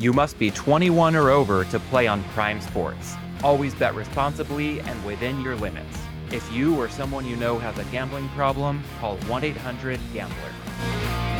You 0.00 0.12
must 0.12 0.36
be 0.36 0.50
21 0.50 1.14
or 1.14 1.30
over 1.30 1.64
to 1.66 1.78
play 1.78 2.08
on 2.08 2.24
Prime 2.34 2.60
Sports. 2.60 3.14
Always 3.44 3.76
bet 3.76 3.94
responsibly 3.94 4.80
and 4.80 5.04
within 5.04 5.40
your 5.40 5.54
limits. 5.54 5.96
If 6.32 6.50
you 6.52 6.74
or 6.76 6.88
someone 6.88 7.26
you 7.26 7.36
know 7.36 7.60
has 7.60 7.78
a 7.78 7.84
gambling 7.92 8.28
problem, 8.30 8.82
call 8.98 9.16
1 9.18 9.44
800 9.44 10.00
GAMBLER. 10.12 11.33